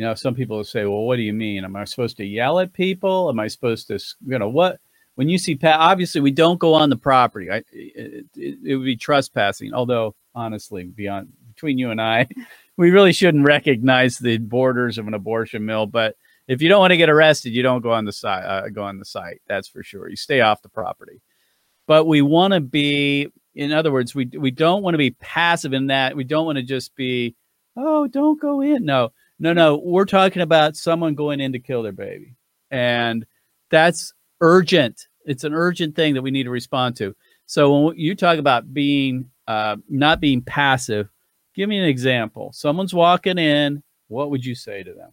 you 0.00 0.06
know, 0.06 0.14
some 0.14 0.34
people 0.34 0.64
say, 0.64 0.86
well, 0.86 1.02
what 1.02 1.16
do 1.16 1.22
you 1.22 1.34
mean? 1.34 1.62
Am 1.62 1.76
I 1.76 1.84
supposed 1.84 2.16
to 2.16 2.24
yell 2.24 2.58
at 2.58 2.72
people? 2.72 3.28
Am 3.28 3.38
I 3.38 3.48
supposed 3.48 3.88
to, 3.88 3.98
you 4.26 4.38
know, 4.38 4.48
what? 4.48 4.80
When 5.16 5.28
you 5.28 5.36
see, 5.36 5.56
pa- 5.56 5.76
obviously, 5.78 6.22
we 6.22 6.30
don't 6.30 6.58
go 6.58 6.72
on 6.72 6.88
the 6.88 6.96
property. 6.96 7.50
I, 7.50 7.56
it, 7.70 8.24
it, 8.34 8.58
it 8.64 8.76
would 8.76 8.86
be 8.86 8.96
trespassing. 8.96 9.74
Although, 9.74 10.14
honestly, 10.34 10.84
beyond 10.84 11.28
between 11.52 11.76
you 11.76 11.90
and 11.90 12.00
I, 12.00 12.28
we 12.78 12.90
really 12.90 13.12
shouldn't 13.12 13.44
recognize 13.44 14.16
the 14.16 14.38
borders 14.38 14.96
of 14.96 15.06
an 15.06 15.12
abortion 15.12 15.66
mill. 15.66 15.84
But 15.84 16.16
if 16.48 16.62
you 16.62 16.70
don't 16.70 16.80
want 16.80 16.92
to 16.92 16.96
get 16.96 17.10
arrested, 17.10 17.50
you 17.50 17.62
don't 17.62 17.82
go 17.82 17.92
on 17.92 18.06
the 18.06 18.12
site. 18.12 18.46
Uh, 18.46 18.70
go 18.70 18.84
on 18.84 18.98
the 18.98 19.04
site. 19.04 19.42
That's 19.48 19.68
for 19.68 19.82
sure. 19.82 20.08
You 20.08 20.16
stay 20.16 20.40
off 20.40 20.62
the 20.62 20.70
property. 20.70 21.20
But 21.86 22.06
we 22.06 22.22
want 22.22 22.54
to 22.54 22.60
be, 22.60 23.28
in 23.54 23.70
other 23.70 23.92
words, 23.92 24.14
we 24.14 24.30
we 24.34 24.50
don't 24.50 24.82
want 24.82 24.94
to 24.94 24.98
be 24.98 25.10
passive 25.10 25.74
in 25.74 25.88
that. 25.88 26.16
We 26.16 26.24
don't 26.24 26.46
want 26.46 26.56
to 26.56 26.64
just 26.64 26.96
be, 26.96 27.36
oh, 27.76 28.06
don't 28.06 28.40
go 28.40 28.62
in. 28.62 28.86
No, 28.86 29.10
no, 29.40 29.52
no. 29.52 29.80
We're 29.82 30.04
talking 30.04 30.42
about 30.42 30.76
someone 30.76 31.14
going 31.14 31.40
in 31.40 31.52
to 31.52 31.58
kill 31.58 31.82
their 31.82 31.92
baby, 31.92 32.36
and 32.70 33.26
that's 33.70 34.12
urgent. 34.40 35.08
It's 35.24 35.44
an 35.44 35.54
urgent 35.54 35.96
thing 35.96 36.14
that 36.14 36.22
we 36.22 36.30
need 36.30 36.44
to 36.44 36.50
respond 36.50 36.96
to. 36.96 37.16
So 37.46 37.78
when 37.80 37.98
you 37.98 38.14
talk 38.14 38.38
about 38.38 38.72
being 38.72 39.30
uh, 39.48 39.76
not 39.88 40.20
being 40.20 40.42
passive, 40.42 41.08
give 41.54 41.68
me 41.68 41.78
an 41.78 41.86
example. 41.86 42.52
Someone's 42.52 42.94
walking 42.94 43.38
in. 43.38 43.82
What 44.08 44.30
would 44.30 44.44
you 44.44 44.54
say 44.54 44.82
to 44.82 44.92
them? 44.92 45.10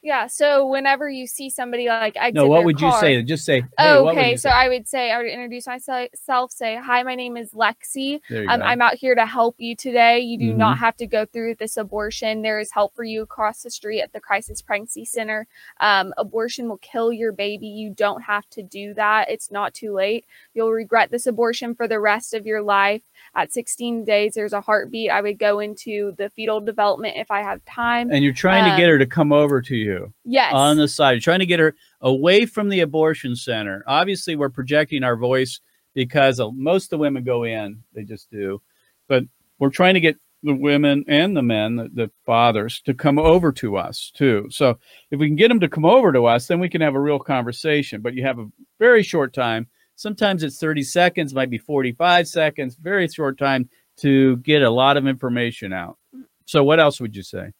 Yeah. 0.00 0.28
So 0.28 0.64
whenever 0.66 1.10
you 1.10 1.26
see 1.26 1.50
somebody 1.50 1.88
like 1.88 2.16
exit 2.16 2.34
No, 2.34 2.46
what 2.46 2.64
would 2.64 2.80
you 2.80 2.92
say? 3.00 3.20
Just 3.22 3.44
say, 3.44 3.60
hey, 3.62 3.66
Oh, 3.78 4.04
what 4.04 4.14
would 4.14 4.20
okay. 4.20 4.36
So 4.36 4.48
say? 4.48 4.54
I 4.54 4.68
would 4.68 4.86
say 4.86 5.10
I 5.10 5.18
would 5.18 5.26
introduce 5.26 5.66
myself. 5.66 6.52
Say, 6.52 6.76
"Hi, 6.76 7.02
my 7.02 7.16
name 7.16 7.36
is 7.36 7.50
Lexie. 7.50 8.20
Um. 8.48 8.62
I'm 8.62 8.80
out 8.80 8.94
here 8.94 9.16
to 9.16 9.26
help 9.26 9.56
you 9.58 9.74
today. 9.74 10.20
You 10.20 10.38
do 10.38 10.52
Mhm. 10.52 10.56
not 10.56 10.78
have 10.78 10.96
to 10.98 11.06
go 11.06 11.24
through 11.26 11.56
this 11.56 11.76
abortion. 11.76 12.42
There 12.42 12.60
is 12.60 12.70
help 12.70 12.94
for 12.94 13.02
you 13.02 13.22
across 13.22 13.62
the 13.62 13.70
street 13.70 14.00
at 14.00 14.12
the 14.12 14.20
Crisis 14.20 14.62
Pregnancy 14.62 15.04
Center. 15.04 15.48
Um, 15.80 16.14
abortion 16.16 16.68
will 16.68 16.78
kill 16.78 17.12
your 17.12 17.32
baby. 17.32 17.66
You 17.66 17.90
don't 17.90 18.22
have 18.22 18.48
to 18.50 18.62
do 18.62 18.94
that. 18.94 19.28
It's 19.30 19.50
not 19.50 19.74
too 19.74 19.92
late. 19.92 20.24
You'll 20.54 20.72
regret 20.72 21.10
this 21.10 21.26
abortion 21.26 21.74
for 21.74 21.88
the 21.88 21.98
rest 21.98 22.34
of 22.34 22.46
your 22.46 22.62
life. 22.62 23.02
At 23.34 23.52
16 23.52 24.04
days, 24.04 24.34
there's 24.34 24.52
a 24.52 24.60
heartbeat. 24.60 25.10
I 25.10 25.20
would 25.20 25.38
go 25.38 25.60
into 25.60 26.14
the 26.18 26.30
fetal 26.30 26.60
development 26.60 27.16
if 27.16 27.30
I 27.30 27.42
have 27.42 27.64
time. 27.64 28.10
and 28.10 28.24
you're 28.24 28.32
trying 28.32 28.64
to 28.64 28.70
um, 28.70 28.76
get 28.76 28.88
her 28.88 28.98
to 28.98 29.06
come 29.06 29.32
over 29.32 29.60
to 29.62 29.76
you 29.76 30.12
yes. 30.24 30.52
on 30.54 30.76
the 30.76 30.88
side. 30.88 31.12
You're 31.12 31.20
trying 31.20 31.40
to 31.40 31.46
get 31.46 31.60
her 31.60 31.74
away 32.00 32.46
from 32.46 32.68
the 32.68 32.80
abortion 32.80 33.36
center. 33.36 33.84
Obviously, 33.86 34.36
we're 34.36 34.50
projecting 34.50 35.04
our 35.04 35.16
voice 35.16 35.60
because 35.94 36.40
most 36.54 36.84
of 36.84 36.90
the 36.90 36.98
women 36.98 37.24
go 37.24 37.44
in, 37.44 37.82
they 37.94 38.04
just 38.04 38.30
do. 38.30 38.62
But 39.08 39.24
we're 39.58 39.70
trying 39.70 39.94
to 39.94 40.00
get 40.00 40.16
the 40.42 40.54
women 40.54 41.04
and 41.08 41.36
the 41.36 41.42
men, 41.42 41.76
the, 41.76 41.88
the 41.92 42.10
fathers, 42.24 42.80
to 42.82 42.94
come 42.94 43.18
over 43.18 43.50
to 43.52 43.76
us 43.76 44.12
too. 44.14 44.46
So 44.50 44.78
if 45.10 45.18
we 45.18 45.26
can 45.26 45.36
get 45.36 45.48
them 45.48 45.60
to 45.60 45.68
come 45.68 45.84
over 45.84 46.12
to 46.12 46.26
us, 46.26 46.46
then 46.46 46.60
we 46.60 46.68
can 46.68 46.80
have 46.80 46.94
a 46.94 47.00
real 47.00 47.18
conversation. 47.18 48.00
But 48.00 48.14
you 48.14 48.22
have 48.24 48.38
a 48.38 48.48
very 48.78 49.02
short 49.02 49.32
time. 49.34 49.66
Sometimes 49.98 50.44
it's 50.44 50.60
30 50.60 50.84
seconds, 50.84 51.34
might 51.34 51.50
be 51.50 51.58
45 51.58 52.28
seconds, 52.28 52.76
very 52.76 53.08
short 53.08 53.36
time 53.36 53.68
to 53.96 54.36
get 54.36 54.62
a 54.62 54.70
lot 54.70 54.96
of 54.96 55.08
information 55.08 55.72
out. 55.72 55.98
So 56.44 56.62
what 56.62 56.78
else 56.78 57.00
would 57.00 57.16
you 57.16 57.24
say? 57.24 57.50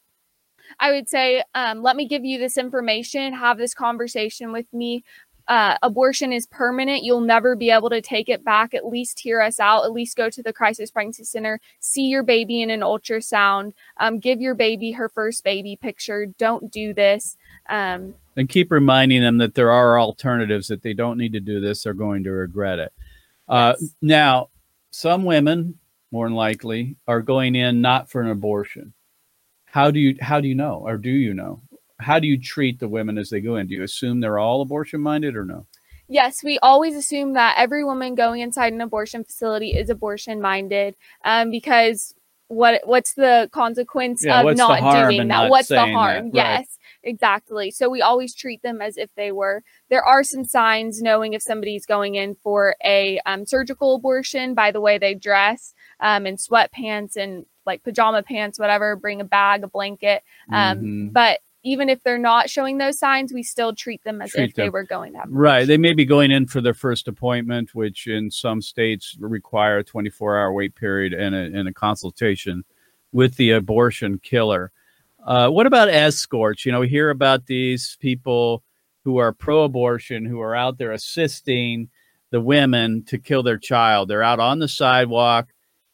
I 0.79 0.93
would 0.93 1.09
say, 1.09 1.43
um, 1.57 1.83
let 1.83 1.97
me 1.97 2.07
give 2.07 2.25
you 2.25 2.39
this 2.39 2.57
information, 2.57 3.33
have 3.33 3.59
this 3.59 3.75
conversation 3.75 4.53
with 4.53 4.73
me. 4.73 5.03
Uh, 5.49 5.79
abortion 5.83 6.33
is 6.33 6.47
permanent. 6.47 7.03
You'll 7.03 7.23
never 7.23 7.57
be 7.57 7.71
able 7.71 7.91
to 7.91 8.01
take 8.01 8.29
it 8.29 8.45
back. 8.45 8.73
At 8.73 8.87
least 8.87 9.19
hear 9.19 9.41
us 9.41 9.59
out. 9.59 9.85
At 9.85 9.93
least 9.93 10.17
go 10.17 10.31
to 10.31 10.43
the 10.43 10.53
Crisis 10.53 10.93
Pregnancy 10.93 11.25
Center, 11.25 11.59
see 11.81 12.03
your 12.03 12.23
baby 12.23 12.63
in 12.63 12.71
an 12.71 12.81
ultrasound, 12.81 13.73
um, 13.97 14.21
give 14.21 14.41
your 14.41 14.55
baby 14.55 14.93
her 14.93 15.09
first 15.09 15.43
baby 15.43 15.75
picture. 15.75 16.27
Don't 16.39 16.71
do 16.71 16.95
this. 16.95 17.37
Um, 17.69 18.15
and 18.37 18.49
keep 18.49 18.71
reminding 18.71 19.21
them 19.21 19.39
that 19.39 19.55
there 19.55 19.71
are 19.73 20.01
alternatives 20.01 20.69
that 20.69 20.83
they 20.83 20.95
don't 20.95 21.19
need 21.19 21.33
to 21.33 21.41
do 21.41 21.61
this 21.61 21.83
they're 21.83 21.93
going 21.95 22.25
to 22.25 22.31
regret 22.31 22.79
it. 22.79 22.93
Uh, 23.49 23.75
Yes. 23.81 23.95
now 24.03 24.49
some 24.91 25.25
women 25.25 25.79
more 26.11 26.27
than 26.27 26.35
likely 26.35 26.97
are 27.07 27.21
going 27.21 27.55
in 27.55 27.81
not 27.81 28.11
for 28.11 28.21
an 28.23 28.31
abortion. 28.31 28.95
How 29.67 29.91
do 29.91 30.01
you 30.01 30.17
how 30.21 30.41
do 30.41 30.49
you 30.49 30.55
know 30.55 30.83
or 30.85 30.97
do 30.97 31.11
you 31.11 31.35
know? 31.35 31.63
How 32.01 32.19
do 32.19 32.27
you 32.29 32.41
treat 32.41 32.79
the 32.79 32.89
women 32.89 33.19
as 33.19 33.29
they 33.29 33.41
go 33.41 33.57
in? 33.57 33.67
Do 33.67 33.75
you 33.75 33.83
assume 33.83 34.21
they're 34.21 34.39
all 34.39 34.63
abortion 34.63 35.01
minded 35.01 35.37
or 35.37 35.45
no? 35.45 35.67
Yes, 36.09 36.43
we 36.43 36.59
always 36.61 36.95
assume 36.95 37.35
that 37.35 37.57
every 37.59 37.85
woman 37.85 38.15
going 38.15 38.41
inside 38.41 38.73
an 38.73 38.81
abortion 38.81 39.25
facility 39.25 39.71
is 39.77 39.91
abortion 39.91 40.41
minded 40.41 40.97
um, 41.25 41.51
because 41.51 42.15
what 42.49 42.81
what's 42.85 43.15
the 43.15 43.49
consequence 43.53 44.25
Yeah, 44.25 44.41
of 44.43 44.57
not 44.57 44.81
doing 44.93 45.19
that? 45.19 45.27
not 45.29 45.51
what's 45.51 45.69
the 45.69 45.77
that? 45.77 45.93
harm? 45.93 46.25
Right. 46.25 46.35
Yes, 46.35 46.79
exactly. 47.03 47.71
So 47.71 47.89
we 47.89 48.03
always 48.03 48.35
treat 48.35 48.63
them 48.63 48.81
as 48.81 48.97
if 48.97 49.15
they 49.15 49.33
were. 49.33 49.63
There 49.91 50.03
are 50.03 50.25
some 50.25 50.45
signs 50.45 51.01
knowing 51.03 51.35
if 51.35 51.43
somebody's 51.43 51.87
going 51.87 52.15
in 52.17 52.35
for 52.43 52.75
a 52.85 53.21
um, 53.27 53.47
surgical 53.47 53.95
abortion 53.95 54.55
by 54.55 54.71
the 54.71 54.81
way 54.81 54.99
they 54.99 55.15
dress 55.15 55.75
um, 56.01 56.27
in 56.27 56.37
sweatpants 56.37 57.17
and 57.17 57.45
like 57.67 57.83
pajama 57.83 58.23
pants, 58.23 58.59
whatever. 58.59 58.97
Bring 58.97 59.21
a 59.21 59.25
bag, 59.25 59.63
a 59.63 59.69
blanket. 59.69 60.23
Um, 60.51 60.79
Mhm. 60.79 61.13
But 61.13 61.41
even 61.65 61.89
if 61.89 62.03
they're 62.03 62.19
not 62.19 62.49
showing 62.49 62.79
those 62.79 62.99
signs, 62.99 63.33
we 63.33 63.43
still 63.43 63.75
treat 63.75 64.03
them 64.05 64.23
as 64.23 64.31
Treat 64.31 64.51
if 64.51 64.55
they 64.55 64.71
were 64.71 64.85
going 64.85 65.13
to 65.13 65.23
right 65.29 65.67
they 65.67 65.77
may 65.77 65.93
be 65.93 66.05
going 66.05 66.31
in 66.31 66.47
for 66.47 66.61
their 66.61 66.75
first 66.75 67.09
appointment 67.09 67.75
which 67.75 68.07
in 68.07 68.31
some 68.31 68.63
states 68.63 69.17
require 69.19 69.79
a 69.79 69.85
24 69.85 70.39
hour 70.39 70.53
wait 70.53 70.75
period 70.75 71.13
and 71.13 71.35
a, 71.35 71.59
and 71.59 71.69
a 71.69 71.73
consultation 71.73 72.65
with 73.13 73.37
the 73.37 73.51
abortion 73.53 74.19
killer. 74.19 74.71
Uh, 75.25 75.49
what 75.49 75.67
about 75.67 75.89
escorts? 75.89 76.65
You 76.65 76.73
know 76.73 76.81
we 76.81 76.89
hear 76.89 77.11
about 77.11 77.47
these 77.47 77.97
people 78.01 78.63
who 79.05 79.19
are 79.19 79.33
pro-abortion 79.33 80.25
who 80.25 80.41
are 80.41 80.55
out 80.55 80.79
there 80.79 80.93
assisting 80.93 81.89
the 82.31 82.41
women 82.41 83.03
to 83.05 83.19
kill 83.19 83.43
their 83.43 83.57
child. 83.57 84.09
They're 84.09 84.23
out 84.23 84.41
on 84.41 84.59
the 84.59 84.69
sidewalk. 84.69 85.49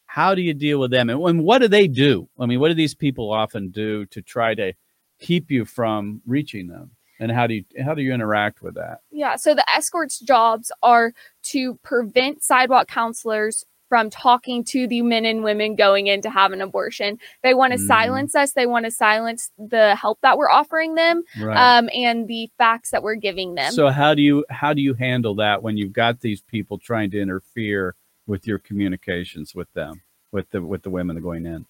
How 0.05 0.35
do 0.35 0.41
you 0.41 0.53
deal 0.53 0.79
with 0.79 0.91
them? 0.91 1.09
And, 1.09 1.21
and 1.21 1.43
what 1.43 1.59
do 1.59 1.67
they 1.67 1.87
do? 1.87 2.29
I 2.39 2.45
mean 2.45 2.59
what 2.59 2.69
do 2.69 2.75
these 2.75 2.95
people 2.95 3.31
often 3.31 3.69
do 3.69 4.05
to 4.07 4.21
try 4.21 4.53
to 4.55 4.73
keep 5.19 5.49
you 5.51 5.65
from 5.65 6.21
reaching 6.25 6.67
them 6.67 6.91
and 7.19 7.31
how 7.31 7.47
do 7.47 7.53
you 7.55 7.63
how 7.83 7.93
do 7.93 8.01
you 8.01 8.13
interact 8.13 8.61
with 8.61 8.75
that 8.75 8.99
Yeah, 9.11 9.35
so 9.37 9.55
the 9.55 9.69
escorts' 9.69 10.19
jobs 10.19 10.71
are 10.83 11.13
to 11.43 11.75
prevent 11.75 12.43
sidewalk 12.43 12.87
counselors 12.87 13.65
from 13.87 14.09
talking 14.09 14.63
to 14.63 14.87
the 14.87 15.01
men 15.03 15.25
and 15.25 15.43
women 15.43 15.75
going 15.75 16.07
in 16.07 16.19
to 16.19 16.29
have 16.29 16.51
an 16.51 16.59
abortion. 16.59 17.19
They 17.43 17.53
want 17.53 17.71
to 17.71 17.77
Mhm. 17.77 17.85
silence 17.87 18.35
us. 18.35 18.51
They 18.53 18.65
want 18.65 18.85
to 18.85 18.91
silence 18.91 19.51
the 19.59 19.95
help 19.95 20.19
that 20.21 20.39
we're 20.39 20.49
offering 20.49 20.95
them 20.95 21.23
right 21.39 21.77
um, 21.77 21.89
and 21.93 22.27
the 22.27 22.49
facts 22.57 22.89
that 22.89 23.03
we're 23.03 23.15
giving 23.15 23.53
them. 23.53 23.71
So 23.71 23.89
how 23.89 24.15
do 24.15 24.23
you 24.23 24.43
how 24.49 24.73
do 24.73 24.81
you 24.81 24.95
handle 24.95 25.35
that 25.35 25.61
when 25.61 25.77
you've 25.77 25.93
got 25.93 26.19
these 26.19 26.41
people 26.41 26.79
trying 26.79 27.11
to 27.11 27.21
interfere 27.21 27.95
with 28.25 28.47
your 28.47 28.57
communications 28.57 29.53
with 29.53 29.71
them, 29.73 30.01
with 30.31 30.49
the 30.49 30.61
with 30.63 30.81
the 30.81 30.89
women 30.89 31.21
going 31.21 31.45
in? 31.45 31.65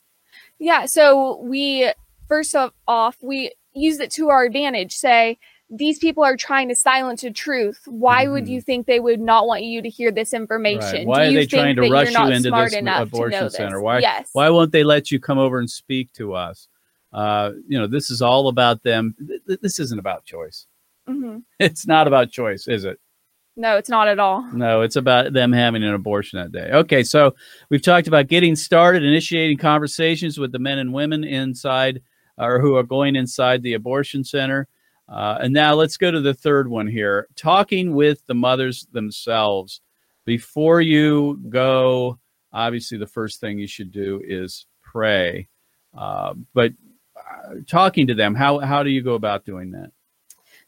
Yeah, 0.57 0.85
so 0.85 1.37
we 1.41 1.91
first 2.27 2.55
of 2.55 2.71
off 2.87 3.17
we 3.21 3.51
use 3.73 3.99
it 3.99 4.11
to 4.11 4.29
our 4.29 4.43
advantage. 4.45 4.93
Say 4.93 5.37
these 5.69 5.97
people 5.99 6.23
are 6.23 6.37
trying 6.37 6.69
to 6.69 6.75
silence 6.75 7.21
the 7.21 7.31
truth. 7.31 7.81
Why 7.87 8.27
would 8.27 8.45
Mhm. 8.45 8.49
you 8.49 8.61
think 8.61 8.85
they 8.85 8.99
would 8.99 9.19
not 9.19 9.47
want 9.47 9.63
you 9.63 9.81
to 9.81 9.89
hear 9.89 10.11
this 10.11 10.33
information? 10.33 10.99
Right. 10.99 11.07
Why 11.07 11.23
Do 11.23 11.29
are 11.29 11.31
you 11.31 11.39
they 11.39 11.45
trying 11.47 11.75
to 11.77 11.81
rush 11.89 12.13
not 12.13 12.31
into 12.31 12.49
smart 12.49 12.71
this 12.71 12.79
abortion 12.79 13.49
center? 13.49 13.77
this? 13.77 13.83
Why 13.83 13.99
Yes. 13.99 14.29
why 14.33 14.49
won't 14.49 14.71
they 14.71 14.83
let 14.83 15.11
you 15.11 15.19
come 15.19 15.37
over 15.39 15.59
and 15.59 15.69
speak 15.69 16.13
to 16.13 16.33
us? 16.33 16.67
Uh, 17.11 17.51
you 17.67 17.79
know, 17.79 17.87
this 17.87 18.09
is 18.09 18.21
all 18.21 18.47
about 18.47 18.83
them. 18.83 19.15
Th- 19.25 19.41
th- 19.47 19.59
This 19.61 19.79
isn't 19.79 19.99
about 19.99 20.25
choice. 20.25 20.67
hmm 21.07 21.37
It's 21.59 21.87
not 21.87 22.07
about 22.07 22.29
choice, 22.31 22.67
is 22.67 22.83
it? 22.85 22.99
No, 23.57 23.77
it's 23.77 23.89
not 23.89 24.09
at 24.09 24.19
all. 24.19 24.43
No, 24.51 24.81
it's 24.81 24.97
about 24.97 25.31
them 25.31 25.53
having 25.53 25.81
an 25.81 25.93
abortion 25.93 26.39
that 26.39 26.51
day. 26.51 26.69
Okay, 26.73 27.03
so 27.03 27.35
we've 27.69 27.81
talked 27.81 28.07
about 28.07 28.27
getting 28.27 28.53
started, 28.55 29.01
initiating 29.01 29.57
conversations 29.57 30.37
with 30.37 30.51
the 30.51 30.59
men 30.59 30.77
and 30.77 30.93
women 30.93 31.23
inside 31.23 32.01
or 32.37 32.59
who 32.59 32.75
are 32.75 32.83
going 32.83 33.15
inside 33.15 33.61
the 33.61 33.73
abortion 33.73 34.23
center. 34.23 34.67
Uh, 35.07 35.37
and 35.41 35.53
now 35.53 35.73
let's 35.73 35.97
go 35.97 36.09
to 36.09 36.21
the 36.21 36.33
third 36.33 36.67
one 36.67 36.87
here 36.87 37.27
talking 37.35 37.93
with 37.93 38.25
the 38.25 38.33
mothers 38.33 38.87
themselves. 38.91 39.81
Before 40.25 40.81
you 40.81 41.39
go, 41.49 42.17
obviously, 42.51 42.97
the 42.97 43.05
first 43.05 43.39
thing 43.39 43.59
you 43.59 43.67
should 43.67 43.91
do 43.91 44.21
is 44.25 44.65
pray. 44.81 45.47
Uh, 45.95 46.33
but 46.53 46.73
uh, 47.15 47.55
talking 47.67 48.07
to 48.07 48.15
them, 48.15 48.33
how, 48.33 48.59
how 48.59 48.81
do 48.81 48.89
you 48.89 49.03
go 49.03 49.13
about 49.13 49.45
doing 49.45 49.71
that? 49.71 49.91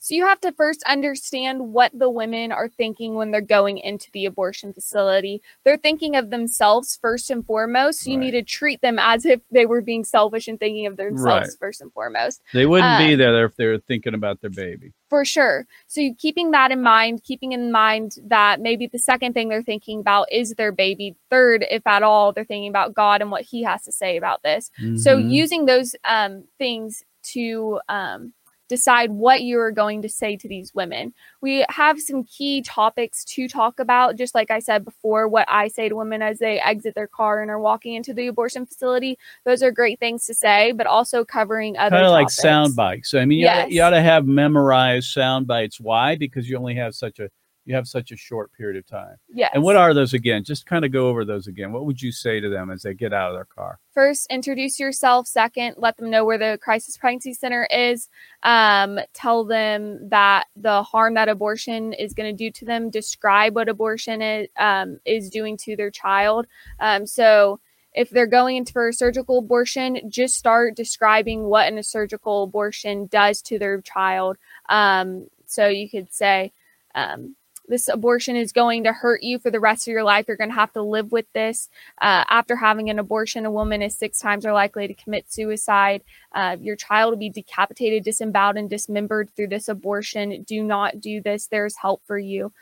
So 0.07 0.15
you 0.15 0.25
have 0.25 0.39
to 0.39 0.53
first 0.53 0.81
understand 0.87 1.73
what 1.73 1.91
the 1.93 2.09
women 2.09 2.53
are 2.53 2.69
thinking 2.69 3.15
when 3.15 3.29
they're 3.31 3.41
going 3.41 3.77
into 3.77 4.09
the 4.13 4.23
abortion 4.25 4.71
facility. 4.71 5.41
They're 5.65 5.75
thinking 5.75 6.15
of 6.15 6.29
themselves 6.29 6.97
first 7.01 7.29
and 7.29 7.45
foremost. 7.45 7.99
So 7.99 8.11
you 8.11 8.15
Right. 8.17 8.27
need 8.27 8.31
to 8.31 8.41
treat 8.43 8.79
them 8.79 8.99
as 8.99 9.25
if 9.25 9.41
they 9.51 9.65
were 9.65 9.81
being 9.81 10.05
selfish 10.05 10.47
and 10.47 10.57
thinking 10.57 10.85
of 10.85 10.95
themselves 10.95 11.25
Right. 11.49 11.59
first 11.59 11.81
and 11.81 11.91
foremost. 11.91 12.41
They 12.53 12.65
wouldn't 12.65 12.97
be 12.97 13.15
Uh, 13.15 13.17
there 13.17 13.45
if 13.47 13.57
they 13.57 13.65
were 13.65 13.79
thinking 13.79 14.13
about 14.13 14.39
their 14.39 14.49
baby. 14.49 14.93
For 15.09 15.25
sure. 15.25 15.67
So 15.87 15.99
you 15.99 16.15
keeping 16.15 16.51
that 16.51 16.71
in 16.71 16.81
mind, 16.81 17.25
keeping 17.25 17.51
in 17.51 17.69
mind 17.69 18.15
that 18.27 18.61
maybe 18.61 18.87
the 18.87 18.99
second 18.99 19.33
thing 19.33 19.49
they're 19.49 19.61
thinking 19.61 19.99
about 19.99 20.31
is 20.31 20.53
their 20.53 20.71
baby. 20.71 21.17
Third, 21.29 21.65
if 21.69 21.85
at 21.85 22.01
all, 22.01 22.31
they're 22.31 22.45
thinking 22.45 22.69
about 22.69 22.93
God 22.93 23.21
and 23.21 23.29
what 23.29 23.41
He 23.41 23.61
has 23.63 23.83
to 23.83 23.91
say 23.91 24.15
about 24.15 24.41
this. 24.41 24.71
So 24.95 25.17
Mhm. 25.17 25.29
using 25.29 25.65
those 25.65 25.97
um, 26.05 26.45
things 26.57 27.03
to 27.33 27.81
um, 27.89 28.31
decide 28.67 29.11
what 29.11 29.41
you 29.41 29.59
are 29.59 29.71
going 29.71 30.01
to 30.01 30.09
say 30.09 30.35
to 30.37 30.47
these 30.47 30.73
women. 30.73 31.13
We 31.41 31.65
have 31.69 31.99
some 31.99 32.23
key 32.23 32.61
topics 32.61 33.23
to 33.25 33.47
talk 33.47 33.79
about, 33.79 34.15
just 34.15 34.35
like 34.35 34.51
I 34.51 34.59
said 34.59 34.83
before, 34.83 35.27
what 35.27 35.45
I 35.49 35.67
say 35.67 35.89
to 35.89 35.95
women 35.95 36.21
as 36.21 36.39
they 36.39 36.59
exit 36.59 36.95
their 36.95 37.07
car 37.07 37.41
and 37.41 37.49
are 37.51 37.59
walking 37.59 37.93
into 37.93 38.13
the 38.13 38.27
abortion 38.27 38.65
facility. 38.65 39.17
Those 39.45 39.63
are 39.63 39.71
great 39.71 39.99
things 39.99 40.25
to 40.25 40.33
say, 40.33 40.71
but 40.71 40.87
also 40.87 41.23
covering 41.23 41.77
other 41.77 41.95
kind 41.95 42.05
of 42.05 42.11
like 42.11 42.29
sound 42.29 42.75
bites. 42.75 43.13
I 43.13 43.25
mean, 43.25 43.39
you, 43.39 43.45
Yes. 43.45 43.71
you 43.71 43.81
ought 43.81 43.91
to 43.91 44.01
have 44.01 44.25
memorized 44.25 45.09
sound 45.11 45.47
bites. 45.47 45.79
Why? 45.79 46.15
Because 46.15 46.49
you 46.49 46.57
only 46.57 46.75
have 46.75 46.95
such 46.95 47.19
a 47.19 47.29
you 47.67 47.75
have 47.75 47.87
such 47.87 48.11
a 48.11 48.15
short 48.15 48.51
period 48.53 48.77
of 48.77 48.87
time. 48.87 49.17
Yes. 49.27 49.51
And 49.53 49.61
what 49.61 49.75
are 49.75 49.93
those 49.93 50.13
again? 50.13 50.45
Just 50.45 50.65
kind 50.65 50.85
of 50.85 50.91
go 50.93 51.09
over 51.09 51.25
those 51.25 51.47
again. 51.47 51.73
What 51.73 51.85
would 51.85 52.01
you 52.01 52.13
say 52.13 52.39
to 52.39 52.49
them 52.49 52.71
as 52.71 52.81
they 52.81 52.93
get 52.93 53.11
out 53.11 53.29
of 53.29 53.35
their 53.35 53.45
car? 53.45 53.79
First, 53.93 54.27
introduce 54.29 54.79
yourself. 54.79 55.27
Second, 55.27 55.75
let 55.77 55.97
them 55.97 56.09
know 56.09 56.23
where 56.23 56.37
the 56.37 56.57
crisis 56.61 56.97
pregnancy 56.97 57.33
center 57.33 57.67
is. 57.69 58.07
Um, 58.43 58.99
tell 59.13 59.43
them 59.43 60.09
that 60.09 60.45
the 60.55 60.81
harm 60.81 61.15
that 61.15 61.27
abortion 61.27 61.91
is 61.91 62.13
going 62.13 62.35
to 62.35 62.43
do 62.43 62.51
to 62.51 62.65
them. 62.65 62.89
Describe 62.89 63.53
what 63.53 63.67
abortion 63.67 64.21
is, 64.21 64.47
um, 64.57 64.99
is 65.05 65.29
doing 65.29 65.57
to 65.57 65.75
their 65.75 65.91
child. 65.91 66.47
Um, 66.79 67.05
so 67.05 67.59
if 67.93 68.09
they're 68.11 68.27
going 68.27 68.57
into 68.57 68.71
for 68.71 68.87
a 68.87 68.93
surgical 68.93 69.39
abortion, 69.39 70.09
just 70.09 70.35
start 70.35 70.75
describing 70.75 71.43
what 71.43 71.73
a 71.73 71.83
surgical 71.83 72.43
abortion 72.43 73.07
does 73.07 73.41
to 73.41 73.59
their 73.59 73.81
child. 73.81 74.37
Um, 74.69 75.27
so 75.47 75.67
you 75.67 75.89
could 75.89 76.13
say, 76.13 76.53
um, 76.95 77.35
this 77.67 77.87
abortion 77.87 78.35
is 78.35 78.51
going 78.51 78.83
to 78.85 78.93
hurt 78.93 79.23
you 79.23 79.39
for 79.39 79.51
the 79.51 79.59
rest 79.59 79.87
of 79.87 79.91
your 79.91 80.03
life. 80.03 80.25
You're 80.27 80.37
going 80.37 80.49
to 80.49 80.55
have 80.55 80.73
to 80.73 80.81
live 80.81 81.11
with 81.11 81.25
this. 81.33 81.69
Uh, 82.01 82.23
after 82.29 82.55
having 82.55 82.89
an 82.89 82.99
abortion, 82.99 83.45
a 83.45 83.51
woman 83.51 83.81
is 83.81 83.97
six 83.97 84.19
times 84.19 84.45
more 84.45 84.53
likely 84.53 84.87
to 84.87 84.93
commit 84.93 85.31
suicide. 85.31 86.03
Uh, 86.33 86.57
your 86.59 86.75
child 86.75 87.11
will 87.11 87.17
be 87.17 87.29
decapitated, 87.29 88.03
disemboweled, 88.03 88.57
and 88.57 88.69
dismembered 88.69 89.29
through 89.35 89.47
this 89.47 89.67
abortion. 89.67 90.43
Do 90.43 90.63
not 90.63 90.99
do 91.01 91.21
this. 91.21 91.47
There's 91.47 91.75
help 91.75 92.01
for 92.05 92.17
you. 92.17 92.53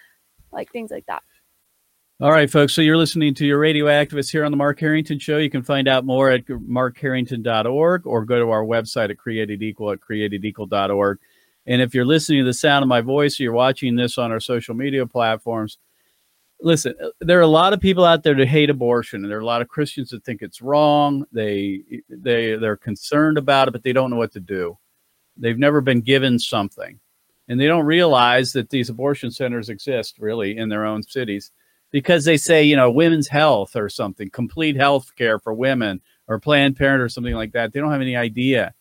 Like 0.52 0.72
things 0.72 0.92
like 0.92 1.06
that. 1.08 1.24
All 2.22 2.32
right, 2.32 2.50
folks. 2.50 2.74
So 2.74 2.82
you're 2.82 2.96
listening 2.96 3.34
to 3.36 3.46
your 3.46 3.60
radio 3.60 3.88
activist 3.88 4.32
here 4.32 4.46
on 4.46 4.52
the 4.52 4.58
Mark 4.58 4.80
Harrington 4.80 5.20
Show. 5.20 5.38
You 5.38 5.50
can 5.50 5.64
find 5.64 5.86
out 5.86 6.06
more 6.06 6.32
at 6.32 6.46
markharrington.org 6.46 8.08
or 8.08 8.24
go 8.24 8.40
to 8.40 8.52
our 8.52 8.64
website 8.64 9.10
at 9.10 9.18
createdequal 9.18 9.92
at 9.92 10.00
createdequal.org. 10.00 11.20
And 11.68 11.82
if 11.82 11.96
you're 11.96 12.06
listening 12.06 12.40
to 12.40 12.46
the 12.46 12.54
sound 12.54 12.84
of 12.84 12.90
my 12.90 13.02
voice 13.02 13.40
or 13.40 13.44
you're 13.44 13.54
watching 13.54 13.96
this 13.96 14.18
on 14.18 14.32
our 14.32 14.40
social 14.40 14.76
media 14.76 15.06
platforms, 15.06 15.78
listen, 16.62 16.94
there 17.22 17.40
are 17.40 17.44
a 17.44 17.48
lot 17.48 17.74
of 17.74 17.80
people 17.80 18.06
out 18.06 18.24
there 18.24 18.36
that 18.36 18.48
hate 18.48 18.70
abortion, 18.70 19.24
and 19.24 19.32
there 19.32 19.38
are 19.38 19.42
a 19.42 19.46
lot 19.46 19.62
of 19.62 19.68
Christians 19.68 20.10
that 20.10 20.24
think 20.24 20.42
it's 20.42 20.62
wrong. 20.62 21.26
They 21.32 21.82
they 22.10 22.56
they're 22.56 22.78
concerned 22.78 23.38
about 23.38 23.68
it, 23.68 23.72
but 23.72 23.84
they 23.84 23.94
don't 23.94 24.10
know 24.10 24.18
what 24.18 24.34
to 24.34 24.40
do. 24.40 24.78
They've 25.38 25.58
never 25.58 25.82
been 25.82 26.02
given 26.02 26.40
something, 26.40 27.00
and 27.48 27.60
they 27.60 27.68
don't 27.68 27.86
realize 27.86 28.54
that 28.54 28.70
these 28.70 28.90
abortion 28.90 29.32
centers 29.32 29.70
exist 29.70 30.18
really 30.20 30.58
in 30.58 30.70
their 30.70 30.86
own 30.86 31.04
cities 31.04 31.52
because 31.92 32.26
they 32.26 32.38
say 32.38 32.64
you 32.64 32.76
know 32.76 32.92
women's 32.92 33.28
health 33.28 33.76
or 33.76 33.90
something, 33.90 34.30
complete 34.30 34.76
health 34.76 35.16
care 35.16 35.40
for 35.40 35.54
women 35.54 36.02
or 36.28 36.40
Planned 36.40 36.76
Parenthood 36.76 37.06
or 37.06 37.10
something 37.10 37.36
like 37.36 37.52
that. 37.54 37.74
They 37.74 37.80
don't 37.80 37.92
have 37.92 38.02
any 38.02 38.16
idea 38.16 38.74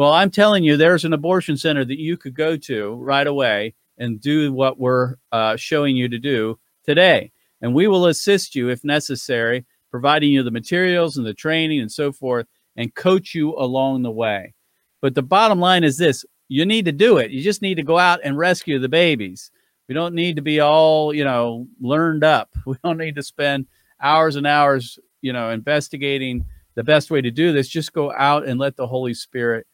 well, 0.00 0.14
I'm 0.14 0.30
telling 0.30 0.64
you, 0.64 0.78
there's 0.78 1.04
an 1.04 1.12
abortion 1.12 1.58
center 1.58 1.84
that 1.84 1.98
you 1.98 2.16
could 2.16 2.32
go 2.32 2.56
to 2.56 2.94
right 2.94 3.26
away 3.26 3.74
and 3.98 4.18
do 4.18 4.50
what 4.50 4.80
we're 4.80 5.16
uh, 5.30 5.56
showing 5.56 5.94
you 5.94 6.08
to 6.08 6.18
do 6.18 6.58
today. 6.86 7.30
And 7.60 7.74
we 7.74 7.86
will 7.86 8.06
assist 8.06 8.54
you 8.54 8.70
if 8.70 8.82
necessary, 8.82 9.66
providing 9.90 10.30
you 10.30 10.42
the 10.42 10.50
materials 10.50 11.18
and 11.18 11.26
the 11.26 11.34
training 11.34 11.80
and 11.80 11.92
so 11.92 12.12
forth, 12.12 12.46
and 12.76 12.94
coach 12.94 13.34
you 13.34 13.54
along 13.58 14.02
the 14.02 14.10
way. 14.10 14.54
But 15.02 15.14
the 15.14 15.22
bottom 15.22 15.60
line 15.60 15.84
is 15.84 15.98
this 15.98 16.24
you 16.48 16.64
need 16.64 16.86
to 16.86 16.92
do 16.92 17.18
it. 17.18 17.30
You 17.30 17.42
just 17.42 17.60
need 17.60 17.74
to 17.74 17.82
go 17.82 17.98
out 17.98 18.20
and 18.24 18.38
rescue 18.38 18.78
the 18.78 18.88
babies. 18.88 19.50
We 19.86 19.94
don't 19.94 20.14
need 20.14 20.34
to 20.36 20.42
be 20.42 20.60
all, 20.60 21.12
you 21.12 21.24
know, 21.24 21.68
learned 21.78 22.24
up. 22.24 22.48
We 22.64 22.76
don't 22.82 22.96
need 22.96 23.16
to 23.16 23.22
spend 23.22 23.66
hours 24.00 24.36
and 24.36 24.46
hours, 24.46 24.98
you 25.20 25.34
know, 25.34 25.50
investigating 25.50 26.46
the 26.74 26.84
best 26.84 27.10
way 27.10 27.20
to 27.20 27.30
do 27.30 27.52
this. 27.52 27.68
Just 27.68 27.92
go 27.92 28.10
out 28.12 28.46
and 28.46 28.58
let 28.58 28.76
the 28.76 28.86
Holy 28.86 29.12
Spirit 29.12 29.66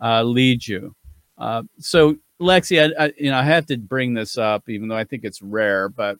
uh, 0.00 0.22
lead 0.22 0.66
you. 0.66 0.94
Uh, 1.38 1.62
so, 1.78 2.16
Lexie, 2.40 2.92
I, 2.98 3.04
I, 3.04 3.12
you 3.18 3.30
know, 3.30 3.38
I 3.38 3.42
have 3.42 3.66
to 3.66 3.76
bring 3.76 4.14
this 4.14 4.38
up, 4.38 4.68
even 4.68 4.88
though 4.88 4.96
I 4.96 5.04
think 5.04 5.24
it's 5.24 5.42
rare, 5.42 5.88
but 5.88 6.18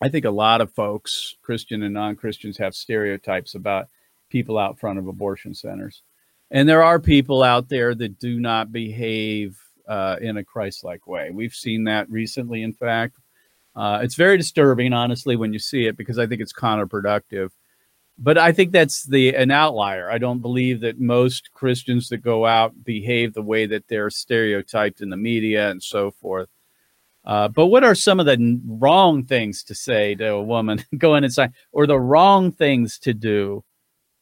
I 0.00 0.08
think 0.08 0.24
a 0.24 0.30
lot 0.30 0.60
of 0.60 0.72
folks, 0.72 1.36
Christian 1.42 1.82
and 1.82 1.94
non-Christians, 1.94 2.58
have 2.58 2.74
stereotypes 2.74 3.54
about 3.54 3.88
people 4.30 4.56
out 4.56 4.78
front 4.78 4.98
of 4.98 5.08
abortion 5.08 5.54
centers, 5.54 6.02
and 6.50 6.68
there 6.68 6.82
are 6.82 6.98
people 6.98 7.42
out 7.42 7.68
there 7.68 7.94
that 7.94 8.18
do 8.18 8.40
not 8.40 8.72
behave 8.72 9.58
uh, 9.88 10.16
in 10.20 10.36
a 10.36 10.44
Christ-like 10.44 11.06
way. 11.06 11.30
We've 11.32 11.54
seen 11.54 11.84
that 11.84 12.08
recently. 12.10 12.62
In 12.62 12.72
fact, 12.72 13.16
uh, 13.76 14.00
it's 14.02 14.14
very 14.14 14.36
disturbing, 14.36 14.92
honestly, 14.92 15.36
when 15.36 15.52
you 15.52 15.58
see 15.58 15.86
it 15.86 15.96
because 15.96 16.18
I 16.18 16.26
think 16.26 16.40
it's 16.40 16.52
counterproductive 16.52 17.50
but 18.22 18.36
I 18.36 18.52
think 18.52 18.70
that's 18.70 19.04
the 19.04 19.34
an 19.34 19.50
outlier. 19.50 20.10
I 20.10 20.18
don't 20.18 20.40
believe 20.40 20.80
that 20.80 21.00
most 21.00 21.50
Christians 21.52 22.10
that 22.10 22.18
go 22.18 22.44
out 22.44 22.84
behave 22.84 23.32
the 23.32 23.42
way 23.42 23.64
that 23.66 23.88
they're 23.88 24.10
stereotyped 24.10 25.00
in 25.00 25.08
the 25.08 25.16
media 25.16 25.70
and 25.70 25.82
so 25.82 26.10
forth. 26.10 26.50
Uh, 27.24 27.48
but 27.48 27.66
what 27.66 27.82
are 27.82 27.94
some 27.94 28.20
of 28.20 28.26
the 28.26 28.60
wrong 28.66 29.24
things 29.24 29.62
to 29.64 29.74
say 29.74 30.14
to 30.14 30.32
a 30.32 30.42
woman 30.42 30.84
going 30.98 31.24
inside, 31.24 31.52
or 31.72 31.86
the 31.86 31.98
wrong 31.98 32.52
things 32.52 32.98
to 32.98 33.14
do 33.14 33.64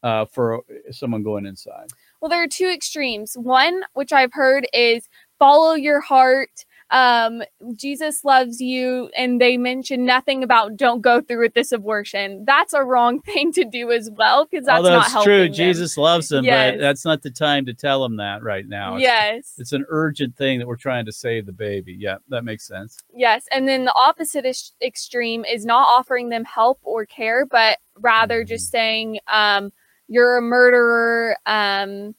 uh, 0.01 0.25
for 0.25 0.61
someone 0.91 1.21
going 1.23 1.45
inside? 1.45 1.89
Well, 2.21 2.29
there 2.29 2.43
are 2.43 2.47
two 2.47 2.67
extremes. 2.67 3.35
One, 3.35 3.81
which 3.93 4.13
I've 4.13 4.33
heard, 4.33 4.65
is 4.73 5.07
follow 5.39 5.73
your 5.73 6.01
heart 6.01 6.65
um, 6.91 7.43
Jesus 7.75 8.23
loves 8.23 8.59
you, 8.59 9.09
and 9.15 9.39
they 9.39 9.57
mention 9.57 10.05
nothing 10.05 10.43
about 10.43 10.75
don't 10.75 11.01
go 11.01 11.21
through 11.21 11.41
with 11.41 11.53
this 11.53 11.71
abortion. 11.71 12.43
That's 12.45 12.73
a 12.73 12.83
wrong 12.83 13.21
thing 13.25 13.51
to 13.53 13.63
do 13.65 13.91
as 13.91 14.09
well 14.17 14.45
because 14.49 14.65
that's 14.65 14.77
Although 14.77 14.97
not 14.97 15.23
true. 15.23 15.43
them. 15.45 15.53
Jesus 15.53 15.97
loves 15.97 16.29
them, 16.29 16.45
Yes. 16.45 16.73
but 16.73 16.79
that's 16.81 17.05
not 17.05 17.21
the 17.21 17.29
time 17.31 17.65
to 17.65 17.73
tell 17.73 18.01
them 18.01 18.17
that 18.17 18.43
right 18.43 18.67
now. 18.67 18.95
It's- 18.97 19.01
Yes. 19.09 19.53
It's 19.57 19.73
an 19.73 19.85
urgent 19.89 20.35
thing 20.35 20.59
that 20.59 20.67
we're 20.67 20.75
trying 20.75 21.05
to 21.05 21.11
save 21.11 21.45
the 21.45 21.51
baby. 21.51 21.95
Yeah, 21.97 22.15
that 22.29 22.43
makes 22.43 22.65
sense. 22.67 22.97
Yes, 23.13 23.45
and 23.51 23.67
then 23.67 23.85
the 23.85 23.93
opposite 23.95 24.45
ex- 24.45 24.73
extreme 24.81 25.45
is 25.45 25.65
not 25.65 25.87
offering 25.87 26.29
them 26.29 26.43
help 26.45 26.79
or 26.83 27.05
care, 27.05 27.45
but 27.45 27.77
rather 27.99 28.43
just 28.43 28.71
saying, 28.71 29.19
um, 29.27 29.71
"You're 30.07 30.37
a 30.37 30.41
murderer." 30.41 31.37
Um, 31.45 32.15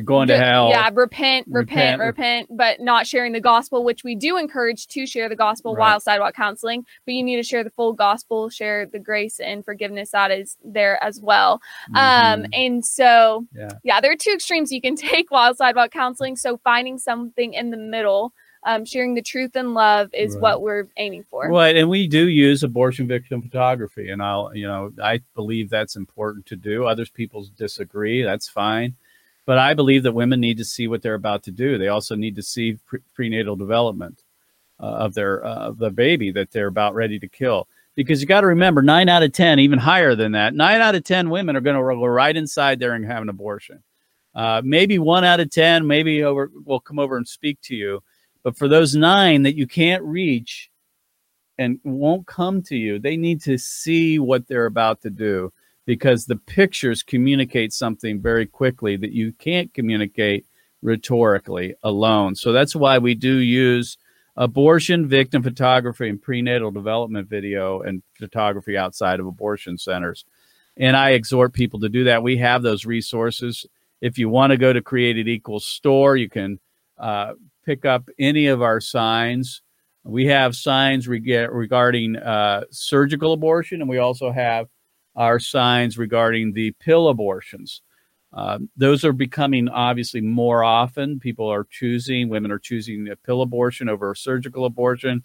You're 0.00 0.06
going 0.06 0.28
to 0.28 0.38
hell. 0.38 0.70
Yeah, 0.70 0.88
repent, 0.94 1.46
repent, 1.50 2.00
Repent. 2.00 2.00
repent, 2.00 2.48
but 2.56 2.80
not 2.80 3.06
sharing 3.06 3.32
the 3.32 3.40
gospel, 3.40 3.84
which 3.84 4.02
we 4.02 4.14
do 4.14 4.38
encourage 4.38 4.86
to 4.88 5.06
share 5.06 5.28
the 5.28 5.36
gospel 5.36 5.74
Right. 5.74 5.80
while 5.90 6.00
sidewalk 6.00 6.34
counseling. 6.34 6.86
But 7.04 7.12
you 7.12 7.22
need 7.22 7.36
to 7.36 7.42
share 7.42 7.62
the 7.62 7.68
full 7.70 7.92
gospel, 7.92 8.48
share 8.48 8.86
the 8.86 8.98
grace 8.98 9.38
and 9.40 9.62
forgiveness 9.62 10.12
that 10.12 10.30
is 10.30 10.56
there 10.64 11.02
as 11.04 11.20
well. 11.20 11.60
Um, 11.94 12.44
Mhm. 12.44 12.48
and 12.54 12.84
so 12.86 13.46
yeah. 13.54 13.68
yeah, 13.84 14.00
there 14.00 14.10
are 14.12 14.16
two 14.16 14.30
extremes 14.32 14.72
you 14.72 14.80
can 14.80 14.96
take 14.96 15.30
while 15.30 15.54
sidewalk 15.54 15.90
counseling. 15.90 16.36
So 16.36 16.56
finding 16.64 16.96
something 16.96 17.52
in 17.52 17.70
the 17.70 17.76
middle, 17.76 18.32
um, 18.62 18.84
sharing 18.84 19.14
the 19.14 19.22
truth 19.22 19.56
and 19.56 19.72
love 19.74 20.10
is 20.12 20.34
Right. 20.34 20.42
what 20.42 20.62
we're 20.62 20.86
aiming 20.98 21.24
for. 21.30 21.48
Right, 21.48 21.74
and 21.76 21.88
we 21.88 22.06
do 22.06 22.28
use 22.28 22.62
abortion 22.62 23.06
victim 23.06 23.40
photography, 23.40 24.10
and 24.10 24.22
I'll, 24.22 24.50
you 24.54 24.66
know, 24.66 24.92
I 25.02 25.20
believe 25.34 25.70
that's 25.70 25.96
important 25.96 26.44
to 26.46 26.56
do. 26.56 26.84
Others 26.86 27.08
people 27.10 27.46
disagree. 27.56 28.22
That's 28.22 28.48
fine, 28.50 28.96
but 29.50 29.58
I 29.58 29.74
believe 29.74 30.04
that 30.04 30.12
women 30.12 30.38
need 30.38 30.58
to 30.58 30.64
see 30.64 30.86
what 30.86 31.02
they're 31.02 31.14
about 31.14 31.42
to 31.42 31.50
do. 31.50 31.76
They 31.76 31.88
also 31.88 32.14
need 32.14 32.36
to 32.36 32.42
see 32.42 32.78
pre- 32.86 33.00
prenatal 33.12 33.56
development 33.56 34.22
uh, 34.78 34.86
of 34.86 35.14
their 35.14 35.44
uh, 35.44 35.70
of 35.70 35.78
the 35.78 35.90
baby 35.90 36.30
that 36.30 36.52
they're 36.52 36.68
about 36.68 36.94
ready 36.94 37.18
to 37.18 37.26
kill. 37.26 37.66
Because 37.96 38.20
you 38.20 38.28
got 38.28 38.42
to 38.42 38.46
remember, 38.46 38.80
nine 38.80 39.08
out 39.08 39.24
of 39.24 39.32
ten, 39.32 39.58
even 39.58 39.80
higher 39.80 40.14
than 40.14 40.30
that, 40.32 40.54
nine 40.54 40.80
out 40.80 40.94
of 40.94 41.02
ten 41.02 41.30
women 41.30 41.56
are 41.56 41.60
going 41.60 41.74
to 41.74 41.82
go 41.82 42.06
right 42.06 42.36
inside 42.36 42.78
there 42.78 42.92
and 42.92 43.04
have 43.04 43.22
an 43.22 43.28
abortion. 43.28 43.82
Uh, 44.36 44.62
maybe 44.64 45.00
one 45.00 45.24
out 45.24 45.40
of 45.40 45.50
ten, 45.50 45.84
maybe 45.84 46.22
over 46.22 46.48
will 46.64 46.78
come 46.78 47.00
over 47.00 47.16
and 47.16 47.26
speak 47.26 47.60
to 47.62 47.74
you. 47.74 48.00
But 48.44 48.56
for 48.56 48.68
those 48.68 48.94
nine 48.94 49.42
that 49.42 49.56
you 49.56 49.66
can't 49.66 50.04
reach, 50.04 50.70
and 51.58 51.80
won't 51.82 52.24
come 52.28 52.62
to 52.62 52.76
you. 52.76 53.00
They 53.00 53.16
need 53.16 53.42
to 53.42 53.58
see 53.58 54.20
what 54.20 54.46
they're 54.46 54.66
about 54.66 55.00
to 55.00 55.10
do 55.10 55.52
because 55.90 56.26
the 56.26 56.36
pictures 56.36 57.02
communicate 57.02 57.72
something 57.72 58.22
very 58.22 58.46
quickly 58.46 58.94
that 58.94 59.10
you 59.10 59.32
can't 59.32 59.74
communicate 59.74 60.46
rhetorically 60.82 61.74
alone. 61.82 62.36
So 62.36 62.52
that's 62.52 62.76
why 62.76 62.98
we 62.98 63.16
do 63.16 63.38
use 63.38 63.98
abortion 64.36 65.08
victim 65.08 65.42
photography 65.42 66.08
and 66.08 66.22
prenatal 66.22 66.70
development 66.70 67.28
video 67.28 67.80
and 67.80 68.04
photography 68.16 68.76
outside 68.76 69.18
of 69.18 69.26
abortion 69.26 69.76
centers. 69.76 70.24
And 70.76 70.96
I 70.96 71.10
exhort 71.10 71.54
people 71.54 71.80
to 71.80 71.88
do 71.88 72.04
that. 72.04 72.22
We 72.22 72.36
have 72.36 72.62
those 72.62 72.86
resources. 72.86 73.66
If 74.00 74.16
you 74.16 74.28
want 74.28 74.52
to 74.52 74.56
go 74.56 74.72
to 74.72 74.80
Created 74.80 75.26
Equals 75.26 75.66
store, 75.66 76.16
you 76.16 76.28
can 76.28 76.60
uh, 76.98 77.32
pick 77.66 77.84
up 77.84 78.08
any 78.16 78.46
of 78.46 78.62
our 78.62 78.80
signs. 78.80 79.60
We 80.04 80.26
have 80.26 80.54
signs 80.54 81.08
reg- 81.08 81.50
regarding 81.50 82.14
uh, 82.14 82.66
surgical 82.70 83.32
abortion, 83.32 83.80
and 83.80 83.90
we 83.90 83.98
also 83.98 84.30
have 84.30 84.68
our 85.16 85.38
signs 85.38 85.98
regarding 85.98 86.52
the 86.52 86.72
pill 86.72 87.08
abortions. 87.08 87.82
Uh, 88.32 88.58
those 88.76 89.04
are 89.04 89.12
becoming 89.12 89.68
obviously 89.68 90.20
more 90.20 90.62
often. 90.62 91.18
People 91.18 91.48
are 91.48 91.66
choosing, 91.68 92.28
women 92.28 92.52
are 92.52 92.58
choosing 92.58 93.08
a 93.08 93.16
pill 93.16 93.42
abortion 93.42 93.88
over 93.88 94.12
a 94.12 94.16
surgical 94.16 94.66
abortion. 94.66 95.22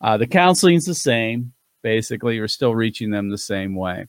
Uh, 0.00 0.16
the 0.16 0.28
is 0.72 0.84
the 0.84 0.94
same. 0.94 1.52
Basically, 1.82 2.36
you're 2.36 2.48
still 2.48 2.74
reaching 2.74 3.10
them 3.10 3.28
the 3.28 3.38
same 3.38 3.74
way. 3.74 4.06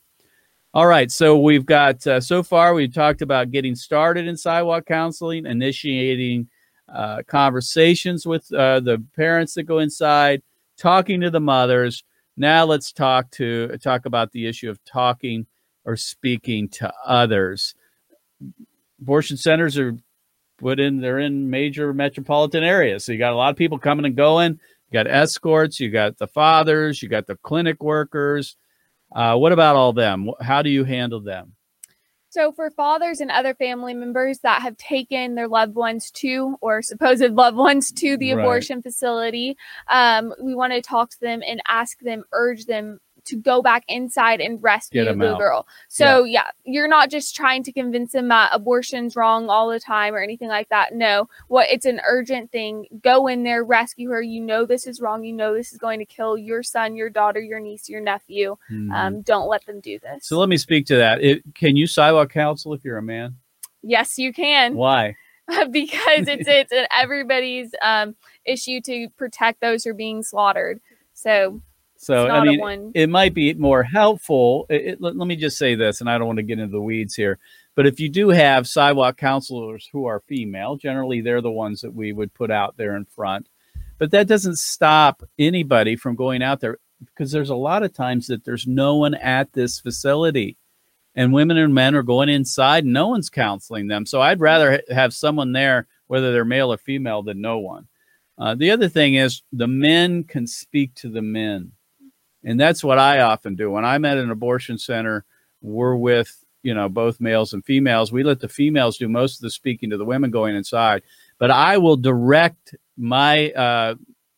All 0.74 0.86
right, 0.86 1.10
so 1.12 1.38
we've 1.40 1.66
got 1.66 2.06
uh, 2.06 2.22
so 2.22 2.44
far 2.44 2.74
we've 2.74 2.94
talked 2.94 3.22
about 3.22 3.52
getting 3.52 3.76
started 3.76 4.28
in 4.28 4.38
sidewalk 4.38 4.86
counseling, 4.86 5.46
initiating 5.46 6.48
uh, 6.94 7.24
conversations 7.28 8.26
with 8.26 8.52
uh, 8.54 8.80
the 8.80 9.04
parents 9.16 9.54
that 9.56 9.64
go 9.64 9.80
inside, 9.80 10.42
talking 10.78 11.22
to 11.22 11.30
the 11.30 11.40
mothers. 11.40 12.04
Now 12.38 12.66
let's 12.66 12.92
talk 12.92 13.32
to 13.32 13.76
talk 13.80 14.06
about 14.06 14.32
the 14.32 14.46
issue 14.46 14.70
of 14.70 14.84
talking 14.86 15.48
or 15.86 15.98
speaking 15.98 16.70
to 16.70 16.94
others. 17.06 17.74
Abortion 19.02 19.38
centers 19.38 19.78
are 19.78 19.98
put 20.60 20.80
in; 20.80 21.02
they're 21.02 21.20
in 21.20 21.50
major 21.50 21.94
metropolitan 21.94 22.64
areas, 22.64 23.04
so 23.06 23.12
you 23.12 23.18
got 23.18 23.34
a 23.34 23.36
lot 23.36 23.50
of 23.50 23.58
people 23.58 23.80
coming 23.80 24.06
and 24.06 24.16
going. 24.16 24.54
You 24.54 24.94
got 24.94 25.08
escorts, 25.08 25.80
you 25.80 25.90
got 25.90 26.18
the 26.18 26.28
fathers, 26.28 27.02
you 27.02 27.10
got 27.10 27.28
the 27.28 27.36
clinic 27.38 27.84
workers. 27.84 28.56
Uh, 29.12 29.36
what 29.36 29.52
about 29.52 29.76
all 29.76 29.92
them? 29.92 30.30
How 30.40 30.62
do 30.62 30.70
you 30.70 30.84
handle 30.84 31.20
them? 31.20 31.57
So, 32.30 32.52
for 32.52 32.70
fathers 32.72 33.20
and 33.22 33.32
other 33.32 33.56
family 33.56 33.94
members 33.94 34.40
that 34.40 34.62
have 34.62 34.78
taken 34.78 35.36
their 35.36 35.48
loved 35.48 35.76
ones 35.76 36.12
to 36.12 36.58
or 36.62 36.82
supposed 36.82 37.22
loved 37.32 37.58
ones 37.58 37.92
to 37.94 38.18
the 38.18 38.34
Right. 38.34 38.42
abortion 38.42 38.82
facility, 38.82 39.56
um, 39.88 40.34
we 40.42 40.54
want 40.54 40.74
to 40.74 40.82
talk 40.82 41.10
to 41.12 41.20
them 41.22 41.42
and 41.46 41.62
ask 41.68 42.00
them, 42.00 42.24
urge 42.34 42.66
them 42.66 43.00
to 43.28 43.36
go 43.36 43.62
back 43.62 43.84
inside 43.88 44.42
and 44.42 44.62
rescue 44.62 45.06
the 45.06 45.14
girl. 45.14 45.68
So, 45.88 46.24
yeah. 46.24 46.50
you're 46.66 46.88
not 46.88 47.10
just 47.10 47.36
trying 47.36 47.64
to 47.64 47.72
convince 47.72 48.12
them 48.12 48.28
that 48.30 48.52
abortion's 48.54 49.16
wrong 49.16 49.50
all 49.50 49.70
the 49.70 49.80
time 49.80 50.14
or 50.14 50.20
anything 50.20 50.50
like 50.50 50.70
that. 50.70 50.94
No, 50.94 51.30
what 51.48 51.70
it's 51.70 51.86
an 51.86 52.02
urgent 52.08 52.52
thing. 52.52 52.88
Go 53.02 53.28
in 53.28 53.44
there, 53.44 53.64
rescue 53.64 54.10
her. 54.10 54.22
You 54.22 54.42
know 54.42 54.66
this 54.66 54.88
is 54.88 55.00
wrong. 55.00 55.24
You 55.24 55.34
know 55.34 55.54
this 55.54 55.72
is 55.72 55.78
going 55.78 56.00
to 56.00 56.06
kill 56.06 56.38
your 56.38 56.64
son, 56.64 56.96
your 56.96 57.10
daughter, 57.10 57.40
your 57.40 57.60
niece, 57.60 57.90
your 57.90 58.02
nephew. 58.02 58.58
Mhm. 58.72 58.94
Um, 58.94 59.22
don't 59.22 59.48
let 59.48 59.66
them 59.66 59.80
do 59.80 60.00
this. 60.00 60.26
so 60.26 60.38
let 60.40 60.50
me 60.50 60.58
speak 60.58 60.86
to 60.88 60.96
that. 60.98 61.24
It, 61.24 61.44
can 61.54 61.76
you 61.76 61.88
sidewalk 61.88 62.32
counsel 62.32 62.74
if 62.74 62.84
you're 62.84 62.98
a 62.98 63.04
man? 63.04 63.38
yes, 63.88 64.18
you 64.18 64.34
can. 64.34 64.76
Why? 64.88 65.16
because 65.72 66.28
it's 66.28 66.48
it's 66.48 66.74
everybody's 66.92 67.74
um, 67.82 68.16
issue 68.46 68.82
to 68.82 69.08
protect 69.18 69.62
those 69.62 69.84
who 69.84 69.92
are 69.92 69.96
being 69.96 70.24
slaughtered. 70.24 70.80
So 71.14 71.62
So 72.00 72.28
I 72.30 72.40
mean, 72.46 72.60
it 72.94 73.10
might 73.10 73.34
be 73.34 73.54
more 73.56 73.84
helpful. 73.84 74.66
It, 74.70 74.86
it- 74.86 75.02
let, 75.02 75.16
let 75.18 75.28
me 75.28 75.36
just 75.36 75.58
say 75.58 75.76
this, 75.76 76.00
and 76.02 76.10
I 76.10 76.18
don't 76.18 76.28
want 76.28 76.38
to 76.38 76.44
get 76.44 76.60
into 76.60 76.72
the 76.72 76.82
weeds 76.82 77.16
here, 77.16 77.40
but 77.76 77.86
if 77.88 78.00
you 78.00 78.10
do 78.10 78.30
have 78.30 78.68
sidewalk 78.68 79.18
counselors 79.18 79.90
who 79.92 80.06
are 80.06 80.20
female, 80.22 80.76
generally 80.76 81.22
they're 81.22 81.42
the 81.42 81.52
ones 81.52 81.82
that 81.82 81.94
we 81.94 82.14
would 82.14 82.34
put 82.34 82.52
out 82.52 82.78
there 82.78 82.96
in 82.96 83.06
front. 83.06 83.48
But 84.00 84.12
that 84.12 84.28
doesn't 84.28 84.58
stop 84.58 85.24
anybody 85.40 85.96
from 85.96 86.16
going 86.16 86.44
out 86.44 86.60
there 86.60 86.78
because 87.06 87.32
there's 87.32 87.50
a 87.50 87.56
lot 87.56 87.84
of 87.84 87.94
times 87.94 88.28
that 88.28 88.44
there's 88.46 88.68
no 88.68 88.96
one 88.96 89.14
at 89.16 89.54
this 89.54 89.80
facility. 89.80 90.58
And 91.16 91.34
women 91.34 91.58
and 91.58 91.74
men 91.74 91.96
are 91.96 92.04
going 92.04 92.30
inside, 92.30 92.84
and 92.84 92.94
no 92.94 93.08
one's 93.08 93.30
counseling 93.32 93.88
them. 93.88 94.06
So 94.06 94.22
I'd 94.22 94.40
rather 94.40 94.74
ha- 94.74 94.94
have 94.94 95.16
someone 95.16 95.52
there, 95.52 95.88
whether 96.06 96.32
they're 96.32 96.46
male 96.46 96.72
or 96.72 96.78
female, 96.78 97.24
than 97.24 97.42
no 97.42 97.58
one. 97.58 97.88
Uh, 98.38 98.54
the 98.54 98.70
other 98.70 98.88
thing 98.88 99.16
is 99.16 99.42
the 99.52 99.68
men 99.68 100.24
can 100.24 100.46
speak 100.46 100.94
to 100.94 101.10
the 101.10 101.24
men. 101.24 101.72
And 102.48 102.58
that's 102.58 102.82
what 102.82 102.98
I 102.98 103.20
often 103.20 103.56
do. 103.56 103.70
When 103.70 103.84
I'm 103.84 104.06
at 104.06 104.18
an 104.18 104.32
abortion 104.32 104.78
center, 104.78 105.26
we're 105.62 105.98
with, 105.98 106.46
you 106.64 106.74
know, 106.74 106.88
both 106.88 107.20
males 107.20 107.52
and 107.52 107.64
females. 107.66 108.14
We 108.14 108.24
let 108.24 108.40
the 108.40 108.48
females 108.48 108.98
do 108.98 109.10
most 109.10 109.36
of 109.36 109.42
the 109.42 109.52
speaking 109.52 109.90
to 109.90 109.98
the 109.98 110.06
women 110.06 110.32
going 110.32 110.56
inside, 110.56 111.04
but 111.40 111.52
I 111.52 111.78
will 111.78 111.98
direct 111.98 112.74
my 112.96 113.52
uh, 113.52 113.96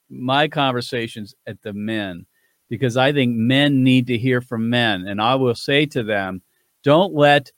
my 0.10 0.48
conversations 0.48 1.36
at 1.46 1.62
the 1.62 1.72
men 1.72 2.26
because 2.68 2.98
I 2.98 3.14
think 3.14 3.36
men 3.36 3.84
need 3.84 4.08
to 4.08 4.18
hear 4.18 4.42
from 4.42 4.72
men. 4.72 5.08
And 5.08 5.22
I 5.22 5.36
will 5.36 5.54
say 5.54 5.86
to 5.88 6.02
them, 6.02 6.42
don't 6.84 7.14
let 7.14 7.52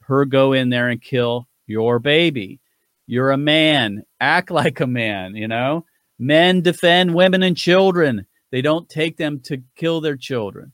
her 0.00 0.24
go 0.24 0.54
in 0.54 0.70
there 0.70 0.88
and 0.88 1.02
kill 1.02 1.46
your 1.66 1.98
baby. 1.98 2.60
You're 3.06 3.32
a 3.32 3.36
man. 3.36 4.04
Act 4.20 4.50
like 4.60 4.80
a 4.80 4.86
man, 4.86 5.36
you 5.36 5.48
know? 5.48 5.84
Men 6.18 6.62
defend 6.62 7.14
women 7.14 7.42
and 7.42 7.58
children. 7.58 8.26
They 8.50 8.62
don't 8.62 8.88
take 8.88 9.16
them 9.16 9.40
to 9.44 9.62
kill 9.76 10.00
their 10.00 10.16
children. 10.16 10.72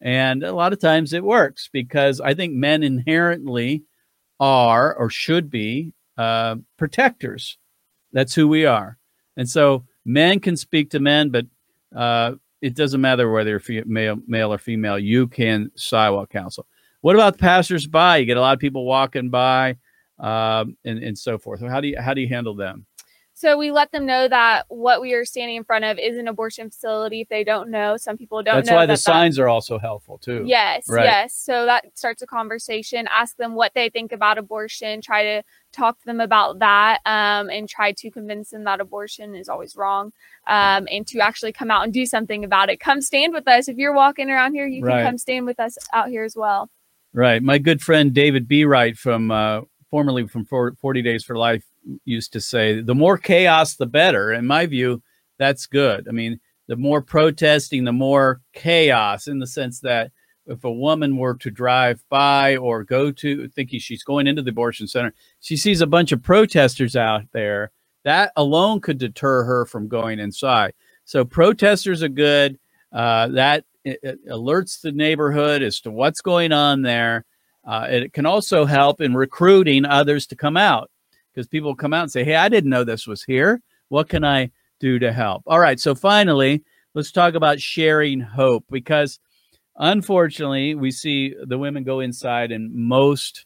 And 0.00 0.42
a 0.42 0.52
lot 0.52 0.72
of 0.72 0.80
times 0.80 1.12
it 1.12 1.24
works 1.24 1.68
because 1.72 2.20
I 2.20 2.34
think 2.34 2.54
men 2.54 2.82
inherently 2.82 3.84
are 4.38 4.94
or 4.94 5.08
should 5.10 5.50
be 5.50 5.92
uh, 6.18 6.56
protectors. 6.76 7.58
That's 8.12 8.34
who 8.34 8.48
we 8.48 8.66
are. 8.66 8.98
And 9.36 9.48
so 9.48 9.84
men 10.04 10.40
can 10.40 10.56
speak 10.56 10.90
to 10.90 11.00
men, 11.00 11.30
but 11.30 11.46
uh, 11.94 12.32
it 12.60 12.74
doesn't 12.74 13.00
matter 13.00 13.30
whether 13.30 13.50
you're 13.50 13.60
fe- 13.60 13.84
male, 13.86 14.16
male 14.26 14.52
or 14.52 14.58
female. 14.58 14.98
You 14.98 15.26
can 15.26 15.70
sidewalk 15.76 16.30
counsel. 16.30 16.66
What 17.00 17.16
about 17.16 17.34
the 17.34 17.40
passersby? 17.40 18.18
You 18.18 18.24
get 18.26 18.36
a 18.36 18.40
lot 18.40 18.54
of 18.54 18.60
people 18.60 18.84
walking 18.84 19.30
by, 19.30 19.76
um, 20.18 20.76
and 20.84 20.98
and 21.02 21.16
so 21.16 21.38
forth. 21.38 21.60
How 21.60 21.80
do 21.80 21.88
you 21.88 22.00
how 22.00 22.14
do 22.14 22.20
you 22.20 22.28
handle 22.28 22.54
them? 22.54 22.86
So 23.38 23.58
we 23.58 23.70
let 23.70 23.92
them 23.92 24.06
know 24.06 24.28
that 24.28 24.64
what 24.68 25.02
we 25.02 25.12
are 25.12 25.26
standing 25.26 25.56
in 25.56 25.64
front 25.64 25.84
of 25.84 25.98
is 25.98 26.16
an 26.16 26.26
abortion 26.26 26.70
facility. 26.70 27.20
If 27.20 27.28
they 27.28 27.44
don't 27.44 27.68
know, 27.70 27.98
some 27.98 28.16
people 28.16 28.42
don't 28.42 28.54
That's 28.56 28.70
know. 28.70 28.76
why 28.76 28.86
that 28.86 28.86
the 28.86 28.92
that- 28.94 28.98
signs 28.98 29.38
are 29.38 29.46
also 29.46 29.78
helpful 29.78 30.16
too. 30.16 30.44
Yes, 30.46 30.86
Right. 30.88 31.04
yes. 31.04 31.34
So 31.34 31.66
that 31.66 31.84
starts 31.98 32.22
a 32.22 32.26
conversation. 32.26 33.06
Ask 33.10 33.36
them 33.36 33.54
what 33.54 33.74
they 33.74 33.90
think 33.90 34.10
about 34.10 34.38
abortion. 34.38 35.02
Try 35.02 35.22
to 35.22 35.42
talk 35.70 35.98
to 35.98 36.06
them 36.06 36.18
about 36.18 36.60
that, 36.60 37.00
um, 37.04 37.50
and 37.50 37.68
try 37.68 37.92
to 37.92 38.10
convince 38.10 38.48
them 38.48 38.64
that 38.64 38.80
abortion 38.80 39.34
is 39.34 39.50
always 39.50 39.76
wrong, 39.76 40.14
um, 40.46 40.88
and 40.90 41.06
to 41.08 41.18
actually 41.20 41.52
come 41.52 41.70
out 41.70 41.84
and 41.84 41.92
do 41.92 42.06
something 42.06 42.42
about 42.42 42.70
it. 42.70 42.80
Come 42.80 43.02
stand 43.02 43.34
with 43.34 43.46
us. 43.46 43.68
If 43.68 43.76
you're 43.76 43.92
walking 43.94 44.30
around 44.30 44.54
here, 44.54 44.66
you 44.66 44.82
Right. 44.82 45.02
can 45.02 45.04
come 45.08 45.18
stand 45.18 45.44
with 45.44 45.60
us 45.60 45.76
out 45.92 46.08
here 46.08 46.24
as 46.24 46.36
well. 46.36 46.70
Right. 47.12 47.42
My 47.42 47.58
good 47.58 47.82
friend 47.82 48.14
David 48.14 48.48
Bereit 48.48 48.96
from 48.96 49.30
uh, 49.30 49.60
formerly 49.90 50.26
from 50.26 50.46
40 50.46 51.02
Days 51.02 51.22
for 51.22 51.36
Life 51.36 51.64
used 52.04 52.32
to 52.32 52.40
say, 52.40 52.80
the 52.80 52.94
more 52.94 53.18
chaos, 53.18 53.74
the 53.74 53.86
better. 53.86 54.32
In 54.32 54.46
my 54.46 54.66
view, 54.66 55.02
that's 55.38 55.66
good. 55.66 56.06
I 56.08 56.12
mean, 56.12 56.40
the 56.68 56.76
more 56.76 57.02
protesting, 57.02 57.84
the 57.84 57.92
more 57.92 58.40
chaos 58.52 59.28
in 59.28 59.38
the 59.38 59.46
sense 59.46 59.80
that 59.80 60.10
if 60.46 60.64
a 60.64 60.72
woman 60.72 61.16
were 61.16 61.34
to 61.34 61.50
drive 61.50 62.02
by 62.08 62.56
or 62.56 62.84
go 62.84 63.10
to 63.10 63.48
thinking 63.48 63.80
she's 63.80 64.04
going 64.04 64.26
into 64.26 64.42
the 64.42 64.50
abortion 64.50 64.86
center, 64.86 65.12
she 65.40 65.56
sees 65.56 65.80
a 65.80 65.86
bunch 65.86 66.12
of 66.12 66.22
protesters 66.22 66.96
out 66.96 67.22
there. 67.32 67.72
That 68.04 68.32
alone 68.36 68.80
could 68.80 68.98
deter 68.98 69.42
her 69.44 69.66
from 69.66 69.88
going 69.88 70.20
inside. 70.20 70.74
So 71.04 71.24
protesters 71.24 72.02
are 72.02 72.08
good. 72.08 72.58
Uh, 72.92 73.28
that 73.28 73.64
alerts 74.28 74.80
the 74.80 74.92
neighborhood 74.92 75.62
as 75.62 75.80
to 75.80 75.90
what's 75.90 76.20
going 76.20 76.52
on 76.52 76.82
there. 76.82 77.24
Uh, 77.64 77.86
it 77.90 78.12
can 78.12 78.26
also 78.26 78.64
help 78.64 79.00
in 79.00 79.14
recruiting 79.14 79.84
others 79.84 80.26
to 80.28 80.36
come 80.36 80.56
out 80.56 80.90
because 81.36 81.46
people 81.48 81.74
come 81.74 81.92
out 81.92 82.02
and 82.02 82.10
say, 82.10 82.24
Hey, 82.24 82.34
I 82.34 82.48
didn't 82.48 82.70
know 82.70 82.82
this 82.82 83.06
was 83.06 83.22
here. 83.22 83.60
What 83.88 84.08
can 84.08 84.24
I 84.24 84.50
do 84.80 84.98
to 84.98 85.12
help? 85.12 85.42
All 85.46 85.60
right. 85.60 85.78
So 85.78 85.94
finally, 85.94 86.64
let's 86.94 87.12
talk 87.12 87.34
about 87.34 87.60
sharing 87.60 88.20
hope 88.20 88.64
because 88.70 89.20
unfortunately, 89.76 90.74
we 90.74 90.90
see 90.90 91.34
the 91.44 91.58
women 91.58 91.84
go 91.84 92.00
inside 92.00 92.52
and 92.52 92.72
most 92.72 93.44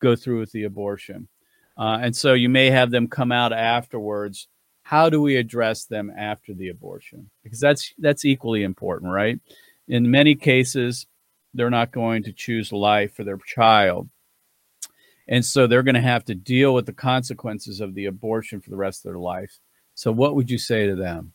go 0.00 0.14
through 0.14 0.38
with 0.38 0.52
the 0.52 0.64
abortion. 0.64 1.28
Uh, 1.76 1.98
and 2.00 2.16
so 2.16 2.34
you 2.34 2.48
may 2.48 2.70
have 2.70 2.90
them 2.90 3.08
come 3.08 3.32
out 3.32 3.52
afterwards. 3.52 4.46
How 4.82 5.10
do 5.10 5.20
we 5.20 5.36
address 5.36 5.86
them 5.86 6.12
after 6.16 6.54
the 6.54 6.68
abortion? 6.68 7.28
Because 7.42 7.58
that's 7.58 7.92
that's 7.98 8.24
equally 8.24 8.62
important, 8.62 9.12
right? 9.12 9.40
In 9.88 10.10
many 10.10 10.36
cases, 10.36 11.06
they're 11.52 11.68
not 11.68 11.90
going 11.90 12.22
to 12.22 12.32
choose 12.32 12.70
life 12.70 13.14
for 13.14 13.24
their 13.24 13.38
child. 13.38 14.08
And 15.28 15.44
so 15.44 15.66
they're 15.66 15.82
going 15.82 15.96
to 15.96 16.00
have 16.00 16.24
to 16.26 16.34
deal 16.34 16.74
with 16.74 16.86
the 16.86 16.92
consequences 16.92 17.80
of 17.80 17.94
the 17.94 18.06
abortion 18.06 18.60
for 18.60 18.70
the 18.70 18.76
rest 18.76 19.04
of 19.04 19.10
their 19.10 19.18
life. 19.18 19.58
So 19.94 20.12
what 20.12 20.36
would 20.36 20.50
you 20.50 20.58
say 20.58 20.86
to 20.86 20.94
them? 20.94 21.32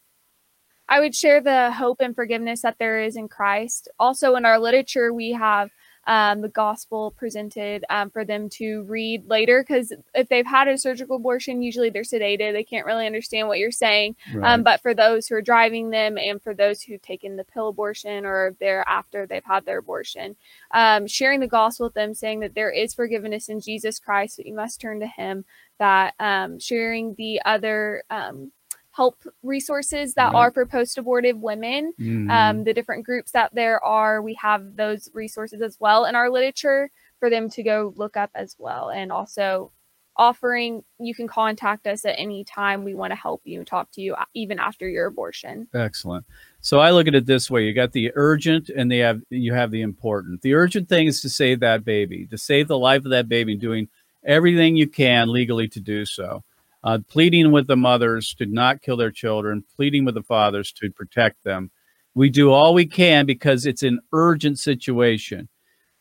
I 0.87 0.99
would 0.99 1.15
share 1.15 1.41
the 1.41 1.71
hope 1.71 2.01
and 2.01 2.13
forgiveness 2.13 2.61
that 2.61 2.75
there 2.77 3.01
is 3.01 3.15
in 3.15 3.29
Christ. 3.29 3.89
Also, 3.97 4.35
in 4.35 4.45
our 4.45 4.59
literature, 4.59 5.13
we 5.13 5.31
have 5.31 5.69
um, 6.07 6.41
the 6.41 6.49
gospel 6.49 7.11
presented 7.11 7.85
um, 7.89 8.09
for 8.09 8.25
them 8.25 8.49
to 8.49 8.83
read 8.83 9.27
later 9.29 9.63
because 9.63 9.93
if 10.15 10.29
they've 10.29 10.45
had 10.45 10.67
a 10.67 10.77
surgical 10.77 11.17
abortion, 11.17 11.61
usually 11.61 11.89
they're 11.89 12.01
sedated. 12.01 12.53
They 12.53 12.63
can't 12.63 12.85
really 12.85 13.05
understand 13.05 13.47
what 13.47 13.59
you're 13.59 13.71
saying. 13.71 14.15
Um, 14.43 14.63
but 14.63 14.81
for 14.81 14.93
those 14.93 15.27
who 15.27 15.35
are 15.35 15.41
driving 15.41 15.91
them 15.91 16.17
and 16.17 16.41
for 16.41 16.53
those 16.53 16.81
who've 16.81 17.01
taken 17.01 17.35
the 17.35 17.43
pill 17.43 17.67
abortion 17.67 18.25
or 18.25 18.55
they're 18.59 18.87
after 18.87 19.27
they've 19.27 19.43
had 19.43 19.65
their 19.65 19.79
abortion, 19.79 20.35
um, 20.71 21.05
sharing 21.07 21.39
the 21.39 21.47
gospel 21.47 21.87
with 21.87 21.93
them, 21.93 22.13
saying 22.13 22.39
that 22.39 22.55
there 22.55 22.71
is 22.71 22.93
forgiveness 22.93 23.49
in 23.49 23.61
Jesus 23.61 23.99
Christ, 23.99 24.37
that 24.37 24.47
you 24.47 24.55
must 24.55 24.81
turn 24.81 24.99
to 25.01 25.07
Him, 25.07 25.45
that 25.77 26.13
um, 26.19 26.59
sharing 26.59 27.15
the 27.15 27.41
other 27.45 28.03
um, 28.09 28.51
help 28.91 29.23
resources 29.41 30.13
that 30.15 30.33
Right. 30.33 30.35
are 30.35 30.51
for 30.51 30.65
post 30.65 30.97
abortive 30.97 31.37
women, 31.39 31.93
Mhm. 31.97 32.29
um, 32.29 32.63
the 32.63 32.73
different 32.73 33.05
groups 33.05 33.31
that 33.31 33.53
there 33.55 33.83
are, 33.83 34.21
we 34.21 34.33
have 34.35 34.75
those 34.75 35.09
resources 35.13 35.61
as 35.61 35.79
well 35.79 36.05
in 36.05 36.15
our 36.15 36.29
literature 36.29 36.89
for 37.19 37.29
them 37.29 37.49
to 37.49 37.63
go 37.63 37.93
look 37.95 38.17
up 38.17 38.31
as 38.35 38.55
well. 38.59 38.89
And 38.89 39.11
also, 39.11 39.71
offering 40.17 40.83
you 40.99 41.15
can 41.15 41.25
contact 41.25 41.87
us 41.87 42.03
at 42.03 42.19
any 42.19 42.43
time. 42.43 42.83
We 42.83 42.93
want 42.93 43.11
to 43.11 43.15
help 43.15 43.41
you 43.45 43.63
talk 43.63 43.89
to 43.91 44.01
you 44.01 44.13
uh, 44.13 44.25
even 44.33 44.59
after 44.59 44.87
your 44.87 45.07
abortion. 45.07 45.69
Excellent. 45.73 46.25
So 46.59 46.79
I 46.79 46.91
look 46.91 47.07
at 47.07 47.15
it 47.15 47.25
this 47.25 47.49
way: 47.49 47.63
you 47.65 47.73
got 47.73 47.93
the 47.93 48.11
urgent, 48.15 48.69
and 48.69 48.91
they 48.91 48.97
have 48.97 49.21
you 49.29 49.53
have 49.53 49.71
the 49.71 49.81
important. 49.81 50.41
The 50.41 50.53
urgent 50.53 50.89
thing 50.89 51.07
is 51.07 51.21
to 51.21 51.29
save 51.29 51.61
that 51.61 51.85
baby, 51.85 52.27
to 52.27 52.37
save 52.37 52.67
the 52.67 52.77
life 52.77 53.05
of 53.05 53.11
that 53.11 53.29
baby, 53.29 53.55
doing 53.55 53.87
everything 54.25 54.75
you 54.75 54.87
can 54.87 55.29
legally 55.29 55.69
to 55.69 55.79
do 55.79 56.05
so. 56.05 56.43
Uh, 56.83 56.97
pleading 57.07 57.51
with 57.51 57.67
the 57.67 57.77
mothers 57.77 58.33
to 58.33 58.45
not 58.47 58.81
kill 58.81 58.97
their 58.97 59.11
children, 59.11 59.63
pleading 59.75 60.03
with 60.03 60.15
the 60.15 60.23
fathers 60.23 60.71
to 60.71 60.89
protect 60.91 61.43
them. 61.43 61.69
We 62.15 62.29
do 62.29 62.51
all 62.51 62.73
we 62.73 62.85
can 62.85 63.25
because 63.25 63.65
it's 63.65 63.83
an 63.83 63.99
urgent 64.13 64.57
situation. 64.59 65.47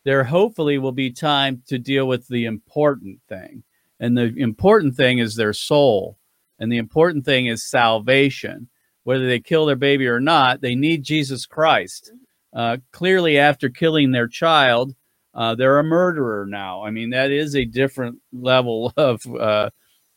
There 0.05 0.25
hopefully 0.25 0.79
will 0.79 0.93
be 0.93 1.11
time 1.13 1.63
to 1.69 1.79
deal 1.79 2.09
with 2.09 2.27
the 2.29 2.47
important 2.47 3.21
thing. 3.29 3.63
And 4.01 4.17
the 4.17 4.35
important 4.39 4.97
thing 4.97 5.19
is 5.19 5.37
their 5.37 5.53
soul. 5.53 6.17
And 6.59 6.73
the 6.73 6.79
important 6.79 7.25
thing 7.25 7.47
is 7.47 7.63
salvation 7.69 8.69
whether 9.05 9.27
they 9.27 9.41
kill 9.41 9.67
their 9.67 9.77
baby 9.77 10.07
or 10.07 10.21
not, 10.21 10.61
they 10.61 10.75
need 10.75 11.03
Jesus 11.03 11.47
Christ. 11.47 12.13
uh, 12.53 12.79
clearly 12.93 13.39
after 13.39 13.69
killing 13.69 14.11
their 14.11 14.27
child, 14.27 14.95
uh, 15.35 15.55
they're 15.55 15.79
a 15.79 15.85
murderer 15.85 16.47
now. 16.47 16.83
I 16.83 16.91
mean, 16.91 17.11
that 17.11 17.31
is 17.31 17.55
a 17.55 17.65
different 17.65 18.19
level 18.33 18.93
of 18.97 19.25
uh, 19.27 19.71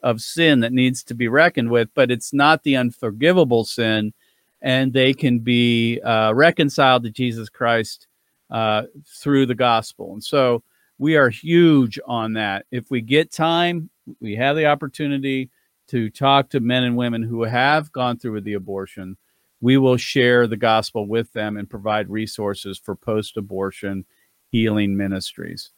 of 0.03 0.21
sin 0.21 0.59
that 0.59 0.73
needs 0.73 1.03
to 1.05 1.15
be 1.15 1.27
reckoned 1.27 1.71
with, 1.71 1.89
but 1.95 2.11
it's 2.11 2.33
not 2.33 2.63
the 2.63 2.75
unforgivable 2.75 3.63
sin, 3.63 4.13
and 4.61 4.93
they 4.93 5.13
can 5.13 5.39
be 5.39 5.99
uh, 6.01 6.33
reconciled 6.33 7.03
to 7.03 7.09
Jesus 7.09 7.49
Christ 7.49 8.07
uh, 8.51 8.83
through 9.21 9.45
the 9.45 9.55
gospel. 9.55 10.13
And 10.13 10.23
so 10.23 10.63
we 10.99 11.15
are 11.15 11.29
huge 11.29 11.99
on 12.05 12.33
that. 12.33 12.65
If 12.71 12.91
we 12.91 13.01
get 13.01 13.31
time, 13.31 13.89
we 14.19 14.35
have 14.35 14.55
the 14.55 14.67
opportunity 14.67 15.49
to 15.87 16.09
talk 16.09 16.49
to 16.49 16.59
men 16.59 16.83
and 16.83 16.95
women 16.95 17.23
who 17.23 17.43
have 17.43 17.91
gone 17.91 18.17
through 18.17 18.33
with 18.33 18.43
the 18.43 18.53
abortion. 18.53 19.17
We 19.61 19.77
will 19.77 19.97
share 19.97 20.45
the 20.47 20.57
gospel 20.57 21.07
with 21.07 21.31
them 21.33 21.57
and 21.57 21.69
provide 21.69 22.09
resources 22.09 22.77
for 22.77 22.95
post 22.95 23.37
abortion 23.37 24.05
healing 24.49 24.95
ministries. 24.95 25.71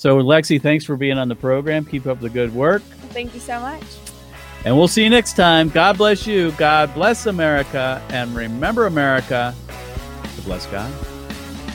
So, 0.00 0.16
Lexie, 0.16 0.62
thanks 0.62 0.86
for 0.86 0.96
being 0.96 1.18
on 1.18 1.28
the 1.28 1.34
program. 1.34 1.84
Keep 1.84 2.06
up 2.06 2.20
the 2.20 2.30
good 2.30 2.54
work. 2.54 2.80
Thank 3.10 3.34
you 3.34 3.40
so 3.40 3.60
much. 3.60 3.82
And 4.64 4.74
we'll 4.74 4.88
see 4.88 5.04
you 5.04 5.10
next 5.10 5.34
time. 5.34 5.68
God 5.68 5.98
bless 5.98 6.26
you. 6.26 6.52
God 6.52 6.94
bless 6.94 7.26
America. 7.26 8.02
And 8.08 8.34
remember, 8.34 8.86
America, 8.86 9.54
to 10.36 10.40
bless 10.40 10.64
God. 10.68 10.90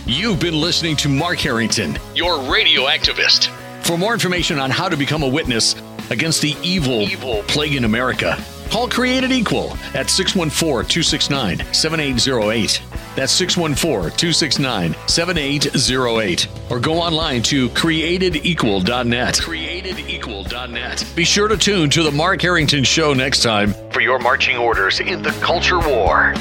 You've 0.08 0.40
been 0.40 0.60
listening 0.60 0.96
to 0.96 1.08
Mark 1.08 1.38
Harrington, 1.38 2.00
your 2.16 2.42
radio 2.52 2.86
activist. 2.88 3.50
For 3.86 3.96
more 3.96 4.14
information 4.14 4.58
on 4.58 4.72
how 4.72 4.90
to 4.90 4.98
become 4.98 5.22
a 5.22 5.30
witness 5.30 5.76
against 6.10 6.42
the 6.42 6.56
evil, 6.64 7.02
evil 7.02 7.44
plague 7.44 7.76
in 7.76 7.86
America, 7.86 8.44
call 8.70 8.88
Created 8.88 9.32
Equal 9.32 9.72
at 9.94 10.10
614 10.10 10.88
269 10.90 11.74
7808. 11.74 12.82
That's 13.16 13.32
614 13.32 14.18
269 14.18 14.96
7808. 15.08 16.48
Or 16.70 16.80
go 16.80 16.96
online 16.96 17.42
to 17.44 17.70
createdequal.net. 17.70 19.36
Createdequal.net. 19.36 21.06
Be 21.16 21.24
sure 21.24 21.48
to 21.48 21.58
tune 21.58 21.90
to 21.92 22.04
The 22.04 22.12
Mark 22.12 22.42
Harrington 22.42 22.84
Show 22.84 23.14
next 23.14 23.44
time 23.44 23.74
for 23.92 24.02
your 24.02 24.20
marching 24.20 24.58
orders 24.58 25.00
in 25.00 25.22
the 25.22 25.32
culture 25.42 25.80
war. 25.80 26.34